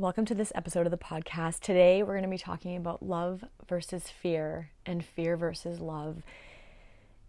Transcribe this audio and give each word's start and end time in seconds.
Welcome 0.00 0.24
to 0.24 0.34
this 0.34 0.50
episode 0.54 0.86
of 0.86 0.90
the 0.90 0.96
podcast. 0.96 1.60
Today, 1.60 2.02
we're 2.02 2.14
going 2.14 2.22
to 2.22 2.30
be 2.30 2.38
talking 2.38 2.74
about 2.74 3.02
love 3.02 3.44
versus 3.68 4.04
fear 4.08 4.70
and 4.86 5.04
fear 5.04 5.36
versus 5.36 5.78
love, 5.78 6.22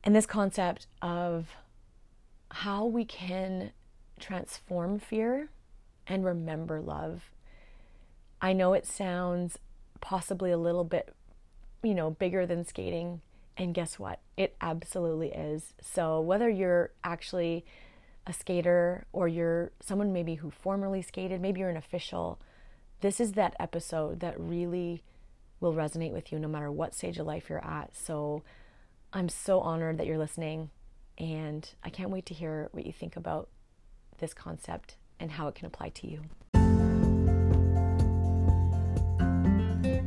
and 0.05 0.15
this 0.15 0.25
concept 0.25 0.87
of 1.01 1.49
how 2.49 2.85
we 2.85 3.03
can 3.03 3.71
transform 4.21 4.99
fear 4.99 5.49
and 6.07 6.23
remember 6.23 6.79
love. 6.79 7.23
I 8.41 8.53
know 8.53 8.71
it 8.71 8.85
sounds 8.85 9.59
possibly 9.99 10.49
a 10.49 10.57
little 10.57 10.85
bit, 10.85 11.13
you 11.83 11.93
know, 11.93 12.11
bigger 12.11 12.45
than 12.45 12.65
skating, 12.65 13.19
and 13.57 13.73
guess 13.73 13.99
what? 13.99 14.21
It 14.37 14.55
absolutely 14.61 15.33
is. 15.33 15.73
So, 15.81 16.21
whether 16.21 16.49
you're 16.49 16.91
actually 17.03 17.65
a 18.25 18.31
skater 18.31 19.07
or 19.11 19.27
you're 19.27 19.71
someone 19.81 20.13
maybe 20.13 20.35
who 20.35 20.49
formerly 20.49 21.01
skated, 21.01 21.41
maybe 21.41 21.59
you're 21.59 21.69
an 21.69 21.75
official 21.75 22.39
this 23.01 23.19
is 23.19 23.31
that 23.31 23.55
episode 23.59 24.19
that 24.19 24.39
really 24.39 25.01
will 25.59 25.73
resonate 25.73 26.11
with 26.11 26.31
you 26.31 26.37
no 26.37 26.47
matter 26.47 26.71
what 26.71 26.93
stage 26.93 27.17
of 27.17 27.25
life 27.25 27.49
you're 27.49 27.65
at. 27.65 27.95
So 27.95 28.43
I'm 29.11 29.27
so 29.27 29.59
honored 29.59 29.97
that 29.97 30.05
you're 30.05 30.19
listening, 30.19 30.69
and 31.17 31.67
I 31.83 31.89
can't 31.89 32.11
wait 32.11 32.27
to 32.27 32.35
hear 32.35 32.69
what 32.73 32.85
you 32.85 32.93
think 32.93 33.15
about 33.15 33.49
this 34.19 34.35
concept 34.35 34.97
and 35.19 35.31
how 35.31 35.47
it 35.47 35.55
can 35.55 35.65
apply 35.65 35.89
to 35.89 36.07
you. 36.07 36.21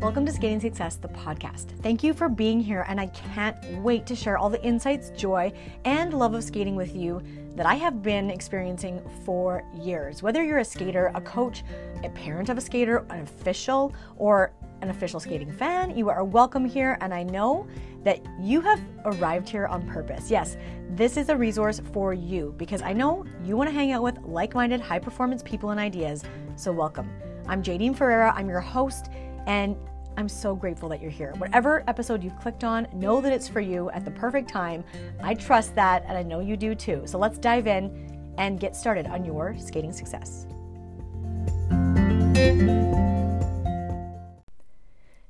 Welcome 0.00 0.24
to 0.27 0.33
Skating 0.33 0.61
Success, 0.61 0.95
the 0.95 1.08
podcast. 1.08 1.70
Thank 1.83 2.05
you 2.05 2.14
for 2.14 2.28
being 2.28 2.61
here, 2.61 2.84
and 2.86 3.00
I 3.00 3.06
can't 3.08 3.56
wait 3.83 4.06
to 4.06 4.14
share 4.14 4.38
all 4.38 4.50
the 4.50 4.62
insights, 4.62 5.11
joy, 5.16 5.52
and 5.84 6.14
love 6.14 6.34
of 6.34 6.45
skating 6.45 6.77
with 6.77 6.95
you 6.95 7.22
that 7.56 7.66
I 7.66 7.74
have 7.76 8.02
been 8.02 8.30
experiencing 8.30 9.00
for 9.24 9.62
years. 9.72 10.22
Whether 10.22 10.42
you're 10.42 10.58
a 10.58 10.64
skater, 10.64 11.12
a 11.14 11.20
coach, 11.20 11.62
a 12.02 12.08
parent 12.10 12.48
of 12.48 12.58
a 12.58 12.60
skater, 12.60 13.06
an 13.10 13.20
official, 13.20 13.94
or 14.16 14.52
an 14.82 14.90
official 14.90 15.20
skating 15.20 15.52
fan, 15.52 15.96
you 15.96 16.08
are 16.08 16.24
welcome 16.24 16.64
here. 16.64 16.98
And 17.00 17.14
I 17.14 17.22
know 17.22 17.66
that 18.02 18.20
you 18.41 18.61
have 18.61 18.80
arrived 19.05 19.48
here 19.48 19.66
on 19.66 19.86
purpose. 19.86 20.30
Yes, 20.30 20.56
this 20.91 21.16
is 21.16 21.28
a 21.28 21.36
resource 21.36 21.80
for 21.92 22.12
you 22.12 22.55
because 22.56 22.83
I 22.83 22.92
know 22.92 23.24
you 23.44 23.56
want 23.56 23.70
to 23.70 23.74
hang 23.74 23.92
out 23.92 24.02
with 24.02 24.18
like 24.22 24.55
minded, 24.55 24.80
high 24.80 24.98
performance 24.98 25.42
people 25.42 25.70
and 25.70 25.78
ideas. 25.78 26.24
So, 26.56 26.72
welcome. 26.72 27.08
I'm 27.46 27.62
Jadine 27.62 27.96
Ferreira, 27.96 28.33
I'm 28.34 28.48
your 28.48 28.61
host, 28.61 29.11
and 29.46 29.77
I'm 30.17 30.29
so 30.29 30.55
grateful 30.55 30.89
that 30.91 31.03
you're 31.03 31.11
here. 31.11 31.33
Whatever 31.39 31.83
episode 31.89 32.23
you've 32.23 32.39
clicked 32.39 32.62
on, 32.62 32.87
know 32.93 33.20
that 33.20 33.33
it's 33.33 33.48
for 33.48 33.61
you 33.61 33.91
at 33.91 34.05
the 34.05 34.12
perfect 34.12 34.48
time. 34.48 34.84
I 35.23 35.34
trust 35.34 35.75
that, 35.75 36.05
and 36.07 36.17
I 36.17 36.23
know 36.23 36.39
you 36.39 36.57
do 36.57 36.75
too. 36.75 37.03
So 37.05 37.19
let's 37.19 37.37
dive 37.37 37.67
in 37.67 38.33
and 38.39 38.61
get 38.61 38.77
started 38.77 39.07
on 39.07 39.25
your 39.25 39.57
skating 39.59 39.92
success. 39.92 40.47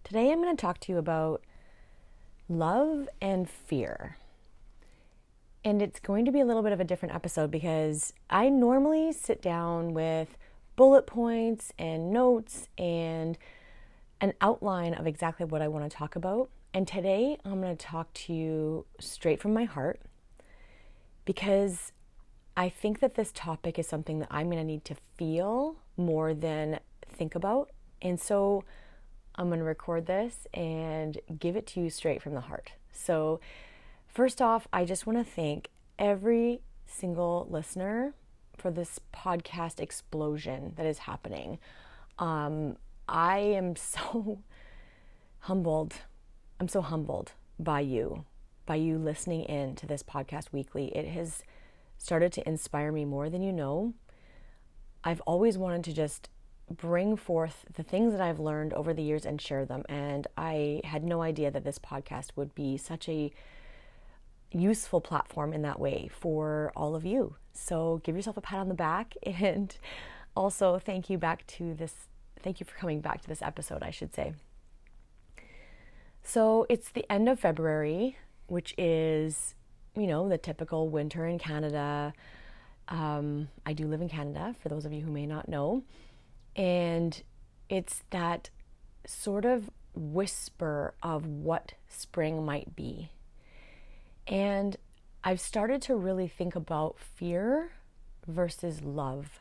Today, 0.05 0.31
I'm 0.31 0.43
going 0.43 0.55
to 0.55 0.61
talk 0.61 0.81
to 0.81 0.93
you 0.93 0.99
about 0.99 1.43
love 2.49 3.09
and 3.23 3.49
fear. 3.49 4.19
And 5.65 5.81
it's 5.81 5.99
going 5.99 6.27
to 6.27 6.31
be 6.31 6.41
a 6.41 6.45
little 6.45 6.63
bit 6.63 6.73
of 6.73 6.81
a 6.81 6.85
different 6.85 7.15
episode 7.15 7.51
because 7.51 8.13
I 8.29 8.51
normally 8.51 9.13
sit 9.13 9.41
down 9.41 9.95
with 9.95 10.37
bullet 10.77 11.07
points 11.07 11.73
and 11.79 12.13
notes 12.13 12.69
and 12.77 13.39
an 14.25 14.33
outline 14.41 14.95
of 14.95 15.07
exactly 15.07 15.45
what 15.45 15.61
I 15.61 15.69
want 15.69 15.89
to 15.91 15.95
talk 15.95 16.17
about. 16.17 16.49
And 16.73 16.89
today 16.89 17.37
I'm 17.45 17.61
going 17.61 17.77
to 17.77 17.87
talk 17.87 18.11
to 18.15 18.33
you 18.33 18.87
straight 18.99 19.39
from 19.39 19.53
my 19.53 19.65
heart 19.65 20.01
because 21.27 21.93
I 22.57 22.71
think 22.71 23.01
that 23.01 23.17
this 23.17 23.33
topic 23.35 23.79
is 23.79 23.87
something 23.87 24.21
that 24.21 24.29
I'm 24.31 24.47
going 24.47 24.57
to 24.57 24.65
need 24.65 24.83
to 24.87 24.97
feel 25.19 25.77
more 25.99 26.33
than 26.33 26.81
think 27.07 27.35
about. 27.35 27.69
And 28.01 28.19
so 28.19 28.65
I'm 29.35 29.49
going 29.49 29.59
to 29.59 29.65
record 29.65 30.07
this 30.07 30.47
and 30.55 31.19
give 31.39 31.55
it 31.55 31.67
to 31.69 31.81
you 31.83 31.91
straight 31.91 32.23
from 32.23 32.33
the 32.33 32.41
heart. 32.41 32.73
So, 32.93 33.41
first 34.09 34.41
off, 34.41 34.67
I 34.73 34.87
just 34.87 35.07
want 35.07 35.19
to 35.19 35.31
thank 35.31 35.69
every 35.99 36.63
single 36.87 37.47
listener 37.51 38.15
for 38.57 38.71
this 38.71 39.01
podcast 39.13 39.81
explosion 39.81 40.73
that 40.77 40.87
is 40.87 40.99
happening. 40.99 41.59
Um, 42.19 42.77
I 43.09 43.39
am 43.39 43.77
so 43.77 44.41
humbled. 45.41 45.95
I'm 46.59 46.69
so 46.69 46.81
humbled 46.81 47.33
by 47.59 47.81
you, 47.81 48.25
by 48.67 48.77
you 48.77 48.99
listening 48.99 49.43
in 49.45 49.75
to 49.77 49.87
this 49.87 50.03
podcast 50.03 50.53
weekly. 50.53 50.87
It 50.97 51.07
has 51.09 51.43
started 51.99 52.33
to 52.33 52.49
inspire 52.49 52.93
me 52.93 53.05
more 53.05 53.29
than 53.29 53.43
you 53.43 53.53
know. 53.53 53.95
I've 55.03 55.21
always 55.23 55.59
wanted 55.59 55.85
to 55.85 55.93
just 55.93 56.29
bring 56.71 57.17
forth 57.17 57.67
the 57.75 57.83
things 57.83 58.13
that 58.13 58.21
I've 58.21 58.41
learned 58.41 58.73
over 58.73 58.95
the 58.95 59.03
years 59.03 59.27
and 59.27 59.41
share 59.41 59.67
them. 59.67 59.85
And 59.89 60.27
I 60.37 60.81
had 60.85 61.05
no 61.05 61.23
idea 61.23 61.51
that 61.51 61.65
this 61.65 61.79
podcast 61.79 62.31
would 62.37 62.55
be 62.55 62.77
such 62.77 63.09
a 63.09 63.31
useful 64.51 65.01
platform 65.01 65.53
in 65.53 65.63
that 65.63 65.79
way 65.79 66.09
for 66.11 66.73
all 66.75 66.95
of 66.95 67.05
you. 67.05 67.37
So 67.53 68.01
give 68.05 68.17
yourself 68.17 68.37
a 68.37 68.41
pat 68.41 68.61
on 68.61 68.69
the 68.69 68.75
back 68.75 69.15
and 69.23 69.77
also 70.37 70.79
thank 70.79 71.11
you 71.11 71.19
back 71.19 71.47
to 71.47 71.75
this 71.75 72.09
Thank 72.45 72.61
you 72.61 72.67
for 72.67 72.77
coming 72.77 73.01
back 73.01 73.23
to 73.23 73.29
this 73.29 73.41
episode, 73.41 73.83
I 73.83 73.91
should 73.91 74.15
say. 74.15 74.35
So 76.23 76.67
it's 76.69 76.91
the 76.91 77.11
end 77.11 77.27
of 77.27 77.41
February, 77.41 78.19
which 78.49 78.75
is, 78.77 79.55
you 79.97 80.07
know, 80.07 80.29
the 80.29 80.37
typical 80.37 80.91
winter 80.91 81.27
in 81.27 81.39
Canada. 81.39 82.13
Um, 82.89 83.49
I 83.65 83.73
do 83.73 83.87
live 83.87 84.03
in 84.03 84.11
Canada, 84.11 84.55
for 84.63 84.69
those 84.69 84.85
of 84.85 84.93
you 84.93 85.01
who 85.01 85.11
may 85.11 85.25
not 85.25 85.49
know. 85.49 85.85
And 86.55 87.23
it's 87.71 88.03
that 88.11 88.51
sort 89.07 89.47
of 89.47 89.71
whisper 89.95 90.93
of 91.03 91.27
what 91.27 91.73
spring 91.89 92.45
might 92.45 92.77
be. 92.77 93.11
And 94.27 94.77
I've 95.25 95.41
started 95.41 95.81
to 95.83 95.95
really 95.95 96.29
think 96.29 96.55
about 96.55 96.99
fear 96.99 97.71
versus 98.27 98.83
love. 98.83 99.41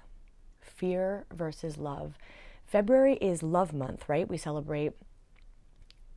Fear 0.61 1.25
versus 1.33 1.77
love. 1.77 2.17
February 2.73 3.17
is 3.17 3.43
love 3.43 3.71
month, 3.71 4.03
right? 4.09 4.27
We 4.27 4.35
celebrate 4.35 4.93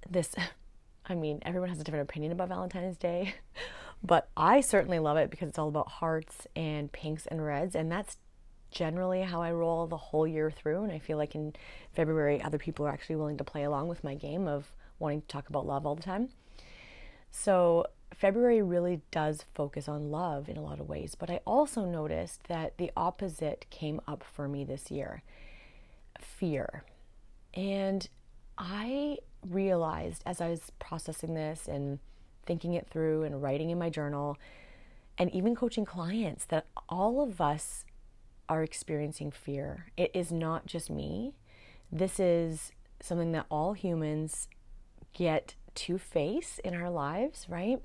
this. 0.08 0.34
I 1.06 1.14
mean, 1.14 1.40
everyone 1.42 1.68
has 1.68 1.78
a 1.78 1.84
different 1.84 2.08
opinion 2.08 2.32
about 2.32 2.48
Valentine's 2.48 2.96
Day, 2.96 3.34
but 4.02 4.30
I 4.38 4.62
certainly 4.62 4.98
love 4.98 5.18
it 5.18 5.30
because 5.30 5.50
it's 5.50 5.58
all 5.58 5.68
about 5.68 5.86
hearts 5.86 6.46
and 6.56 6.90
pinks 6.90 7.26
and 7.26 7.44
reds, 7.44 7.76
and 7.76 7.92
that's 7.92 8.16
generally 8.70 9.20
how 9.20 9.42
I 9.42 9.52
roll 9.52 9.86
the 9.86 9.98
whole 9.98 10.26
year 10.26 10.50
through. 10.50 10.82
And 10.82 10.90
I 10.90 10.98
feel 10.98 11.18
like 11.18 11.34
in 11.34 11.52
February, 11.92 12.40
other 12.40 12.56
people 12.56 12.86
are 12.86 12.90
actually 12.90 13.16
willing 13.16 13.36
to 13.36 13.44
play 13.44 13.64
along 13.64 13.88
with 13.88 14.02
my 14.02 14.14
game 14.14 14.48
of 14.48 14.72
wanting 14.98 15.20
to 15.20 15.26
talk 15.26 15.50
about 15.50 15.66
love 15.66 15.84
all 15.84 15.94
the 15.94 16.02
time. 16.02 16.30
So, 17.30 17.84
February 18.14 18.62
really 18.62 19.02
does 19.10 19.44
focus 19.54 19.88
on 19.88 20.10
love 20.10 20.48
in 20.48 20.56
a 20.56 20.62
lot 20.62 20.80
of 20.80 20.88
ways, 20.88 21.16
but 21.16 21.28
I 21.28 21.40
also 21.46 21.84
noticed 21.84 22.44
that 22.44 22.78
the 22.78 22.92
opposite 22.96 23.66
came 23.68 24.00
up 24.08 24.24
for 24.24 24.48
me 24.48 24.64
this 24.64 24.90
year 24.90 25.22
fear. 26.22 26.84
And 27.54 28.08
I 28.58 29.18
realized 29.48 30.22
as 30.26 30.40
I 30.40 30.48
was 30.48 30.72
processing 30.78 31.34
this 31.34 31.68
and 31.68 31.98
thinking 32.44 32.74
it 32.74 32.88
through 32.88 33.24
and 33.24 33.42
writing 33.42 33.70
in 33.70 33.78
my 33.78 33.90
journal 33.90 34.38
and 35.18 35.30
even 35.32 35.54
coaching 35.54 35.84
clients 35.84 36.44
that 36.46 36.66
all 36.88 37.22
of 37.22 37.40
us 37.40 37.84
are 38.48 38.62
experiencing 38.62 39.30
fear. 39.30 39.86
It 39.96 40.10
is 40.14 40.30
not 40.30 40.66
just 40.66 40.90
me. 40.90 41.34
This 41.90 42.20
is 42.20 42.72
something 43.00 43.32
that 43.32 43.46
all 43.50 43.72
humans 43.72 44.48
get 45.12 45.54
to 45.74 45.98
face 45.98 46.60
in 46.64 46.74
our 46.74 46.90
lives, 46.90 47.46
right? 47.48 47.82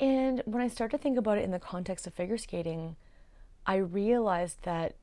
And 0.00 0.42
when 0.44 0.62
I 0.62 0.68
start 0.68 0.90
to 0.92 0.98
think 0.98 1.18
about 1.18 1.38
it 1.38 1.44
in 1.44 1.50
the 1.50 1.58
context 1.58 2.06
of 2.06 2.14
figure 2.14 2.38
skating, 2.38 2.96
I 3.66 3.76
realized 3.76 4.58
that 4.62 4.96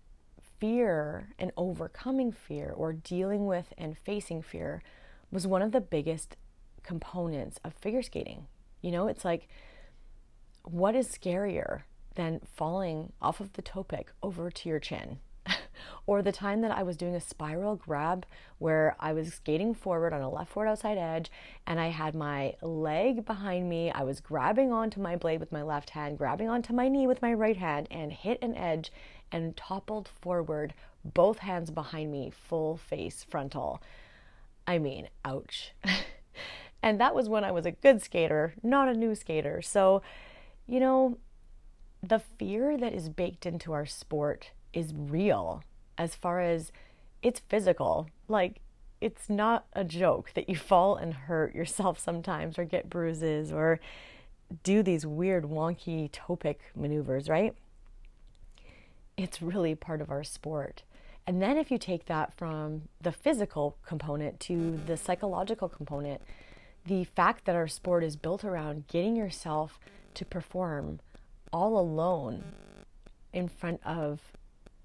fear 0.61 1.29
and 1.39 1.51
overcoming 1.57 2.31
fear 2.31 2.71
or 2.77 2.93
dealing 2.93 3.47
with 3.47 3.73
and 3.79 3.97
facing 3.97 4.43
fear 4.43 4.83
was 5.31 5.47
one 5.47 5.63
of 5.63 5.71
the 5.71 5.81
biggest 5.81 6.37
components 6.83 7.59
of 7.65 7.73
figure 7.73 8.03
skating. 8.03 8.45
You 8.81 8.91
know, 8.91 9.07
it's 9.07 9.25
like, 9.25 9.49
what 10.63 10.95
is 10.95 11.09
scarier 11.09 11.81
than 12.13 12.41
falling 12.53 13.11
off 13.21 13.39
of 13.39 13.53
the 13.53 13.63
toe 13.63 13.83
pick 13.83 14.11
over 14.21 14.51
to 14.51 14.69
your 14.69 14.79
chin? 14.79 15.17
or 16.05 16.21
the 16.21 16.31
time 16.31 16.61
that 16.61 16.71
I 16.71 16.83
was 16.83 16.95
doing 16.95 17.15
a 17.15 17.21
spiral 17.21 17.75
grab 17.75 18.27
where 18.59 18.95
I 18.99 19.13
was 19.13 19.33
skating 19.33 19.73
forward 19.73 20.13
on 20.13 20.21
a 20.21 20.29
left 20.29 20.51
forward 20.51 20.69
outside 20.69 20.99
edge 20.99 21.31
and 21.65 21.79
I 21.79 21.87
had 21.87 22.13
my 22.13 22.53
leg 22.61 23.25
behind 23.25 23.67
me. 23.67 23.89
I 23.89 24.03
was 24.03 24.19
grabbing 24.19 24.71
onto 24.71 25.01
my 25.01 25.15
blade 25.15 25.39
with 25.39 25.51
my 25.51 25.63
left 25.63 25.91
hand, 25.91 26.19
grabbing 26.19 26.49
onto 26.49 26.73
my 26.73 26.87
knee 26.87 27.07
with 27.07 27.23
my 27.23 27.33
right 27.33 27.57
hand, 27.57 27.87
and 27.89 28.13
hit 28.13 28.37
an 28.43 28.55
edge 28.55 28.91
and 29.31 29.55
toppled 29.55 30.09
forward, 30.21 30.73
both 31.03 31.39
hands 31.39 31.71
behind 31.71 32.11
me, 32.11 32.31
full 32.31 32.77
face 32.77 33.25
frontal. 33.29 33.81
I 34.67 34.77
mean, 34.77 35.09
ouch. 35.25 35.73
and 36.83 36.99
that 36.99 37.15
was 37.15 37.29
when 37.29 37.43
I 37.43 37.51
was 37.51 37.65
a 37.65 37.71
good 37.71 38.01
skater, 38.01 38.53
not 38.63 38.87
a 38.87 38.93
new 38.93 39.15
skater. 39.15 39.61
So, 39.61 40.01
you 40.67 40.79
know, 40.79 41.17
the 42.03 42.19
fear 42.19 42.77
that 42.77 42.93
is 42.93 43.09
baked 43.09 43.45
into 43.45 43.73
our 43.73 43.85
sport 43.85 44.51
is 44.73 44.93
real 44.95 45.63
as 45.97 46.15
far 46.15 46.41
as 46.41 46.71
it's 47.21 47.39
physical. 47.39 48.07
Like, 48.27 48.61
it's 48.99 49.29
not 49.29 49.65
a 49.73 49.83
joke 49.83 50.31
that 50.35 50.49
you 50.49 50.55
fall 50.71 50.95
and 50.95 51.13
hurt 51.13 51.55
yourself 51.55 51.99
sometimes 51.99 52.57
or 52.57 52.65
get 52.65 52.89
bruises 52.89 53.51
or 53.51 53.79
do 54.63 54.83
these 54.83 55.05
weird, 55.05 55.45
wonky 55.45 56.11
toe 56.11 56.35
pick 56.35 56.59
maneuvers, 56.75 57.29
right? 57.29 57.55
It's 59.17 59.41
really 59.41 59.75
part 59.75 60.01
of 60.01 60.09
our 60.09 60.23
sport. 60.23 60.83
And 61.27 61.41
then 61.41 61.57
if 61.57 61.71
you 61.71 61.77
take 61.77 62.05
that 62.05 62.33
from 62.33 62.83
the 62.99 63.11
physical 63.11 63.77
component 63.85 64.39
to 64.41 64.79
the 64.85 64.97
psychological 64.97 65.69
component, 65.69 66.21
the 66.85 67.03
fact 67.03 67.45
that 67.45 67.55
our 67.55 67.67
sport 67.67 68.03
is 68.03 68.15
built 68.15 68.43
around 68.43 68.87
getting 68.87 69.15
yourself 69.15 69.79
to 70.15 70.25
perform 70.25 70.99
all 71.53 71.77
alone 71.79 72.43
in 73.33 73.47
front 73.47 73.79
of 73.85 74.19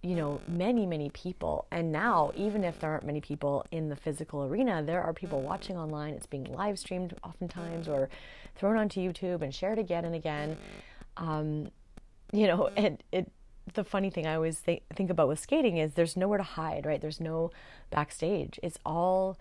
you 0.03 0.15
know 0.15 0.41
many 0.47 0.87
many 0.87 1.11
people. 1.11 1.67
And 1.71 1.91
now 1.91 2.33
even 2.37 2.65
if 2.65 2.79
there 2.79 2.91
aren't 2.91 3.07
many 3.07 3.21
people 3.21 3.65
in 3.71 3.89
the 3.89 3.97
physical 3.97 4.45
arena 4.45 4.83
there 4.85 5.03
are 5.03 5.13
people 5.13 5.41
watching 5.41 5.77
online. 5.77 6.15
It's 6.15 6.27
being 6.27 6.45
live 6.45 6.79
streamed 6.79 7.15
oftentimes 7.25 7.89
or 7.89 8.09
thrown 8.55 8.77
onto 8.77 9.01
youtube 9.01 9.43
and 9.43 9.55
shared 9.55 9.79
again 9.79 10.05
and 10.05 10.15
again. 10.15 10.57
Um, 11.17 11.71
you 12.33 12.47
know 12.47 12.69
and 12.77 13.03
it 13.11 13.31
the 13.75 13.85
funny 13.85 14.11
thing 14.11 14.27
i 14.27 14.35
always 14.35 14.59
think, 14.59 14.83
think 14.95 15.11
about 15.11 15.29
with 15.29 15.39
skating 15.39 15.77
is 15.77 15.95
there's 15.95 16.17
nowhere 16.17 16.39
to 16.39 16.45
hide 16.45 16.87
right? 16.87 17.01
There's 17.01 17.21
no 17.21 17.51
backstage. 17.91 18.59
It's 18.63 18.79
all 18.85 19.39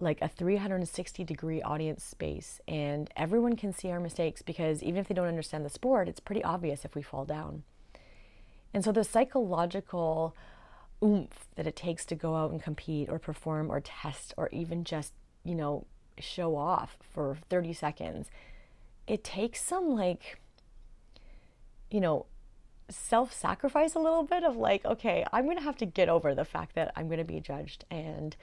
like 0.00 0.20
a 0.20 0.28
360 0.28 1.24
degree 1.24 1.62
audience 1.62 2.02
space 2.04 2.60
and 2.66 3.10
everyone 3.16 3.56
can 3.56 3.72
see 3.72 3.90
our 3.90 4.00
mistakes 4.00 4.42
because 4.42 4.82
even 4.82 4.98
if 5.00 5.08
they 5.08 5.14
don't 5.14 5.28
understand 5.28 5.64
the 5.64 5.70
sport 5.70 6.08
it's 6.08 6.20
pretty 6.20 6.42
obvious 6.42 6.84
if 6.84 6.94
we 6.94 7.02
fall 7.02 7.24
down. 7.24 7.62
And 8.72 8.84
so 8.84 8.90
the 8.90 9.04
psychological 9.04 10.34
oomph 11.02 11.46
that 11.54 11.66
it 11.66 11.76
takes 11.76 12.04
to 12.06 12.14
go 12.14 12.34
out 12.34 12.50
and 12.50 12.62
compete 12.62 13.08
or 13.08 13.18
perform 13.18 13.70
or 13.70 13.80
test 13.80 14.34
or 14.36 14.48
even 14.50 14.84
just, 14.84 15.12
you 15.44 15.54
know, 15.54 15.86
show 16.18 16.56
off 16.56 16.96
for 17.00 17.38
30 17.48 17.72
seconds, 17.72 18.30
it 19.06 19.22
takes 19.22 19.62
some 19.62 19.90
like, 19.90 20.40
you 21.90 22.00
know, 22.00 22.26
self 22.90 23.32
sacrifice 23.32 23.94
a 23.94 23.98
little 23.98 24.22
bit 24.22 24.44
of 24.44 24.56
like, 24.56 24.84
okay, 24.84 25.24
I'm 25.32 25.44
going 25.44 25.56
to 25.56 25.62
have 25.62 25.78
to 25.78 25.86
get 25.86 26.08
over 26.08 26.34
the 26.34 26.44
fact 26.44 26.74
that 26.74 26.92
I'm 26.96 27.06
going 27.06 27.18
to 27.18 27.24
be 27.24 27.40
judged 27.40 27.84
and 27.90 28.36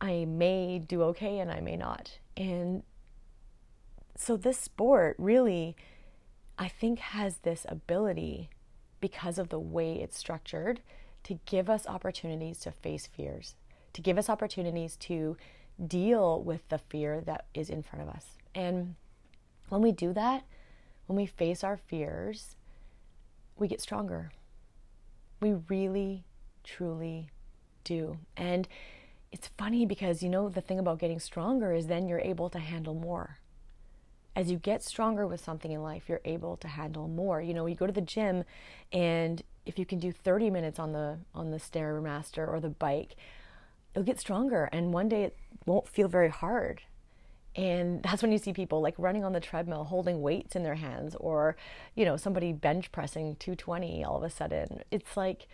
I 0.00 0.24
may 0.26 0.78
do 0.78 1.02
okay 1.04 1.38
and 1.38 1.50
I 1.50 1.60
may 1.60 1.76
not. 1.76 2.18
And 2.36 2.82
so 4.16 4.36
this 4.36 4.58
sport 4.58 5.16
really, 5.18 5.76
I 6.58 6.68
think, 6.68 6.98
has 6.98 7.38
this 7.38 7.66
ability 7.68 8.50
because 9.00 9.38
of 9.38 9.48
the 9.48 9.60
way 9.60 9.94
it's 9.94 10.18
structured 10.18 10.80
to 11.24 11.38
give 11.46 11.68
us 11.70 11.86
opportunities 11.86 12.58
to 12.60 12.72
face 12.72 13.06
fears, 13.06 13.54
to 13.92 14.00
give 14.00 14.18
us 14.18 14.28
opportunities 14.28 14.96
to 14.96 15.36
deal 15.84 16.42
with 16.42 16.68
the 16.68 16.78
fear 16.78 17.20
that 17.20 17.46
is 17.54 17.70
in 17.70 17.82
front 17.82 18.08
of 18.08 18.14
us. 18.14 18.24
And 18.54 18.94
when 19.68 19.82
we 19.82 19.92
do 19.92 20.12
that, 20.14 20.44
when 21.06 21.16
we 21.16 21.26
face 21.26 21.62
our 21.62 21.76
fears, 21.76 22.56
we 23.58 23.68
get 23.68 23.80
stronger. 23.80 24.30
We 25.40 25.54
really, 25.68 26.24
truly 26.64 27.30
do. 27.84 28.18
And 28.36 28.68
it's 29.30 29.50
funny 29.58 29.86
because, 29.86 30.22
you 30.22 30.28
know, 30.28 30.48
the 30.48 30.60
thing 30.60 30.78
about 30.78 30.98
getting 30.98 31.20
stronger 31.20 31.72
is 31.72 31.86
then 31.86 32.08
you're 32.08 32.20
able 32.20 32.50
to 32.50 32.58
handle 32.58 32.94
more 32.94 33.38
as 34.38 34.52
you 34.52 34.56
get 34.56 34.84
stronger 34.84 35.26
with 35.26 35.40
something 35.40 35.72
in 35.72 35.82
life, 35.82 36.04
you're 36.08 36.20
able 36.24 36.56
to 36.58 36.68
handle 36.68 37.08
more. 37.08 37.42
You 37.42 37.54
know, 37.54 37.66
you 37.66 37.74
go 37.74 37.88
to 37.88 37.92
the 37.92 38.00
gym 38.00 38.44
and 38.92 39.42
if 39.66 39.80
you 39.80 39.84
can 39.84 39.98
do 39.98 40.12
30 40.12 40.48
minutes 40.48 40.78
on 40.78 40.92
the 40.92 41.18
on 41.34 41.50
the 41.50 41.56
stairmaster 41.56 42.46
or 42.46 42.60
the 42.60 42.68
bike, 42.68 43.16
you'll 43.92 44.04
get 44.04 44.20
stronger 44.20 44.68
and 44.70 44.92
one 44.92 45.08
day 45.08 45.24
it 45.24 45.36
won't 45.66 45.88
feel 45.88 46.06
very 46.06 46.28
hard. 46.28 46.82
And 47.58 48.04
that's 48.04 48.22
when 48.22 48.30
you 48.30 48.38
see 48.38 48.52
people 48.52 48.80
like 48.80 48.94
running 48.98 49.24
on 49.24 49.32
the 49.32 49.40
treadmill 49.40 49.82
holding 49.82 50.22
weights 50.22 50.54
in 50.54 50.62
their 50.62 50.76
hands 50.76 51.16
or, 51.18 51.56
you 51.96 52.04
know, 52.04 52.16
somebody 52.16 52.52
bench 52.52 52.92
pressing 52.92 53.34
220 53.34 54.04
all 54.04 54.18
of 54.18 54.22
a 54.22 54.30
sudden. 54.30 54.84
It's 54.92 55.16
like 55.16 55.48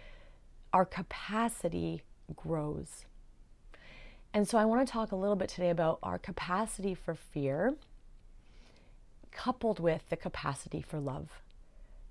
our 0.74 0.84
capacity 0.84 2.02
grows. 2.36 3.06
And 4.34 4.46
so 4.46 4.58
I 4.58 4.66
want 4.66 4.86
to 4.86 4.92
talk 4.92 5.12
a 5.12 5.16
little 5.16 5.34
bit 5.34 5.48
today 5.48 5.70
about 5.70 5.98
our 6.02 6.18
capacity 6.18 6.94
for 6.94 7.14
fear 7.14 7.74
coupled 9.30 9.80
with 9.80 10.02
the 10.10 10.16
capacity 10.16 10.82
for 10.82 11.00
love. 11.00 11.30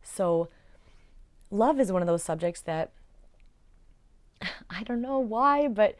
So, 0.02 0.50
love 1.52 1.80
is 1.80 1.92
one 1.92 2.02
of 2.02 2.08
those 2.08 2.24
subjects 2.24 2.62
that 2.62 2.92
I 4.72 4.82
don't 4.84 5.04
know 5.04 5.20
why, 5.20 5.68
but 5.68 5.96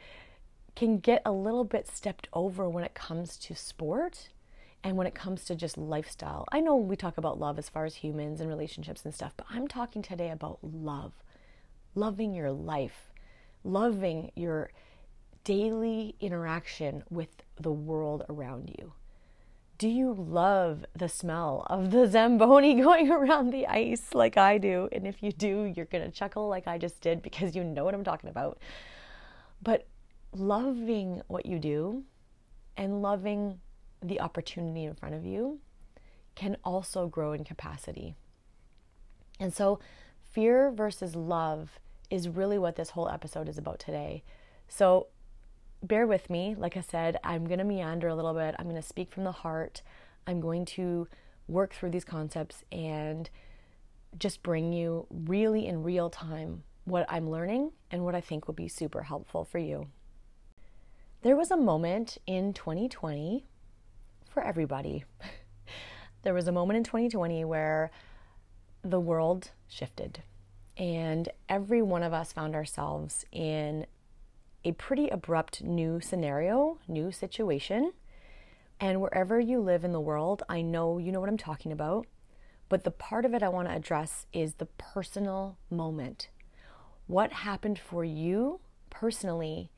can 0.74 0.98
get 0.98 1.22
a 1.24 1.32
little 1.32 1.64
bit 1.64 1.86
stepped 1.86 2.28
over 2.32 2.68
when 2.68 2.84
it 2.84 2.94
comes 2.94 3.36
to 3.38 3.54
sport 3.54 4.30
and 4.82 4.96
when 4.96 5.06
it 5.06 5.14
comes 5.14 5.44
to 5.44 5.54
just 5.54 5.78
lifestyle. 5.78 6.44
I 6.52 6.60
know 6.60 6.76
we 6.76 6.96
talk 6.96 7.16
about 7.16 7.38
love 7.38 7.58
as 7.58 7.68
far 7.68 7.84
as 7.84 7.96
humans 7.96 8.40
and 8.40 8.48
relationships 8.48 9.04
and 9.04 9.14
stuff, 9.14 9.32
but 9.36 9.46
I'm 9.50 9.68
talking 9.68 10.02
today 10.02 10.30
about 10.30 10.58
love. 10.62 11.12
Loving 11.94 12.34
your 12.34 12.50
life, 12.50 13.12
loving 13.62 14.32
your 14.34 14.70
daily 15.44 16.16
interaction 16.20 17.04
with 17.08 17.42
the 17.60 17.70
world 17.70 18.24
around 18.28 18.74
you 18.78 18.92
do 19.78 19.88
you 19.88 20.14
love 20.14 20.84
the 20.96 21.08
smell 21.08 21.66
of 21.68 21.90
the 21.90 22.06
Zamboni 22.10 22.80
going 22.80 23.10
around 23.10 23.50
the 23.50 23.66
ice 23.66 24.14
like 24.14 24.36
I 24.36 24.58
do? 24.58 24.88
And 24.92 25.06
if 25.06 25.22
you 25.22 25.32
do, 25.32 25.72
you're 25.76 25.86
going 25.86 26.04
to 26.04 26.10
chuckle 26.10 26.48
like 26.48 26.66
I 26.66 26.78
just 26.78 27.00
did 27.00 27.22
because 27.22 27.56
you 27.56 27.64
know 27.64 27.84
what 27.84 27.94
I'm 27.94 28.04
talking 28.04 28.30
about. 28.30 28.58
But 29.62 29.86
loving 30.34 31.22
what 31.28 31.46
you 31.46 31.58
do 31.58 32.04
and 32.76 33.02
loving 33.02 33.60
the 34.02 34.20
opportunity 34.20 34.84
in 34.84 34.94
front 34.94 35.14
of 35.14 35.24
you 35.24 35.60
can 36.34 36.56
also 36.64 37.06
grow 37.06 37.32
in 37.32 37.44
capacity. 37.44 38.14
And 39.38 39.54
so, 39.54 39.78
fear 40.32 40.70
versus 40.70 41.14
love 41.14 41.78
is 42.10 42.28
really 42.28 42.58
what 42.58 42.76
this 42.76 42.90
whole 42.90 43.08
episode 43.08 43.48
is 43.48 43.58
about 43.58 43.78
today. 43.78 44.22
So, 44.68 45.08
bear 45.82 46.06
with 46.06 46.30
me. 46.30 46.54
Like 46.56 46.76
I 46.76 46.80
said, 46.80 47.18
I'm 47.22 47.46
going 47.46 47.58
to 47.58 47.64
meander 47.64 48.08
a 48.08 48.14
little 48.14 48.34
bit. 48.34 48.54
I'm 48.58 48.66
going 48.66 48.80
to 48.80 48.82
speak 48.82 49.12
from 49.12 49.24
the 49.24 49.32
heart. 49.32 49.82
I'm 50.26 50.40
going 50.40 50.64
to 50.66 51.08
work 51.46 51.74
through 51.74 51.90
these 51.90 52.04
concepts 52.04 52.64
and 52.72 53.28
just 54.18 54.42
bring 54.42 54.72
you 54.72 55.06
really 55.10 55.66
in 55.66 55.82
real 55.82 56.08
time 56.08 56.62
what 56.84 57.06
I'm 57.08 57.28
learning 57.28 57.72
and 57.90 58.04
what 58.04 58.14
I 58.14 58.20
think 58.20 58.46
will 58.46 58.54
be 58.54 58.68
super 58.68 59.02
helpful 59.02 59.44
for 59.44 59.58
you. 59.58 59.88
There 61.24 61.36
was 61.36 61.50
a 61.50 61.56
moment 61.56 62.18
in 62.26 62.52
2020 62.52 63.46
for 64.28 64.42
everybody. 64.44 65.04
there 66.22 66.34
was 66.34 66.46
a 66.46 66.52
moment 66.52 66.76
in 66.76 66.84
2020 66.84 67.46
where 67.46 67.90
the 68.82 69.00
world 69.00 69.52
shifted 69.66 70.22
and 70.76 71.30
every 71.48 71.80
one 71.80 72.02
of 72.02 72.12
us 72.12 72.34
found 72.34 72.54
ourselves 72.54 73.24
in 73.32 73.86
a 74.66 74.72
pretty 74.72 75.08
abrupt 75.08 75.62
new 75.62 75.98
scenario, 75.98 76.78
new 76.86 77.10
situation. 77.10 77.94
And 78.78 79.00
wherever 79.00 79.40
you 79.40 79.60
live 79.60 79.82
in 79.82 79.92
the 79.92 80.02
world, 80.02 80.42
I 80.46 80.60
know 80.60 80.98
you 80.98 81.10
know 81.10 81.20
what 81.20 81.30
I'm 81.30 81.38
talking 81.38 81.72
about. 81.72 82.06
But 82.68 82.84
the 82.84 82.90
part 82.90 83.24
of 83.24 83.32
it 83.32 83.42
I 83.42 83.48
want 83.48 83.68
to 83.68 83.74
address 83.74 84.26
is 84.34 84.56
the 84.56 84.66
personal 84.66 85.56
moment. 85.70 86.28
What 87.06 87.32
happened 87.32 87.78
for 87.78 88.04
you 88.04 88.60
personally 88.90 89.70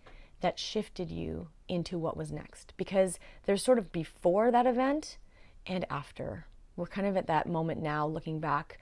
that 0.46 0.60
shifted 0.60 1.10
you 1.10 1.48
into 1.66 1.98
what 1.98 2.16
was 2.16 2.30
next? 2.30 2.72
Because 2.76 3.18
there's 3.46 3.64
sort 3.64 3.80
of 3.80 3.90
before 3.90 4.52
that 4.52 4.64
event 4.64 5.18
and 5.66 5.84
after. 5.90 6.46
We're 6.76 6.86
kind 6.86 7.04
of 7.04 7.16
at 7.16 7.26
that 7.26 7.48
moment 7.48 7.82
now, 7.82 8.06
looking 8.06 8.38
back, 8.38 8.78